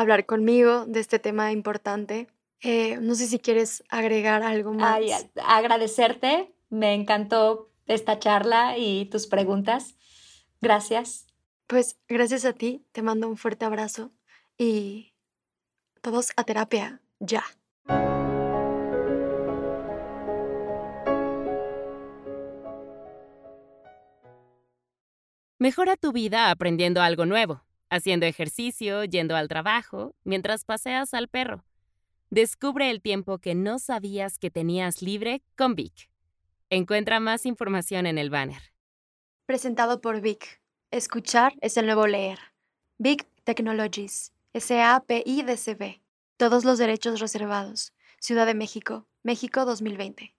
hablar 0.00 0.26
conmigo 0.26 0.86
de 0.86 1.00
este 1.00 1.18
tema 1.18 1.52
importante. 1.52 2.28
Eh, 2.60 2.98
no 3.00 3.14
sé 3.14 3.26
si 3.26 3.38
quieres 3.38 3.82
agregar 3.88 4.42
algo 4.42 4.72
más. 4.72 5.00
agradecerte, 5.44 6.54
me 6.68 6.94
encantó 6.94 7.70
esta 7.86 8.18
charla 8.18 8.76
y 8.76 9.06
tus 9.06 9.26
preguntas. 9.26 9.96
Gracias. 10.60 11.26
Pues 11.66 11.98
gracias 12.08 12.44
a 12.44 12.52
ti, 12.52 12.84
te 12.92 13.02
mando 13.02 13.28
un 13.28 13.36
fuerte 13.36 13.64
abrazo 13.64 14.10
y 14.58 15.14
todos 16.02 16.32
a 16.36 16.44
terapia, 16.44 17.00
ya. 17.18 17.44
Mejora 25.58 25.96
tu 25.96 26.12
vida 26.12 26.50
aprendiendo 26.50 27.02
algo 27.02 27.26
nuevo, 27.26 27.62
haciendo 27.90 28.26
ejercicio, 28.26 29.04
yendo 29.04 29.36
al 29.36 29.48
trabajo, 29.48 30.14
mientras 30.24 30.64
paseas 30.64 31.12
al 31.12 31.28
perro. 31.28 31.64
Descubre 32.30 32.90
el 32.90 33.02
tiempo 33.02 33.38
que 33.38 33.54
no 33.54 33.78
sabías 33.78 34.38
que 34.38 34.50
tenías 34.50 35.02
libre 35.02 35.42
con 35.56 35.74
Vic. 35.74 36.08
Encuentra 36.70 37.18
más 37.18 37.44
información 37.44 38.06
en 38.06 38.16
el 38.16 38.30
banner. 38.30 38.62
Presentado 39.46 40.00
por 40.00 40.20
Vic. 40.20 40.62
Escuchar 40.92 41.54
es 41.60 41.76
el 41.76 41.86
nuevo 41.86 42.06
leer. 42.06 42.38
Vic 42.98 43.26
Technologies. 43.44 44.32
SAPIDCB. 44.54 46.00
Todos 46.36 46.64
los 46.64 46.78
derechos 46.78 47.18
reservados. 47.20 47.92
Ciudad 48.20 48.46
de 48.46 48.54
México, 48.54 49.06
México 49.22 49.64
2020. 49.64 50.34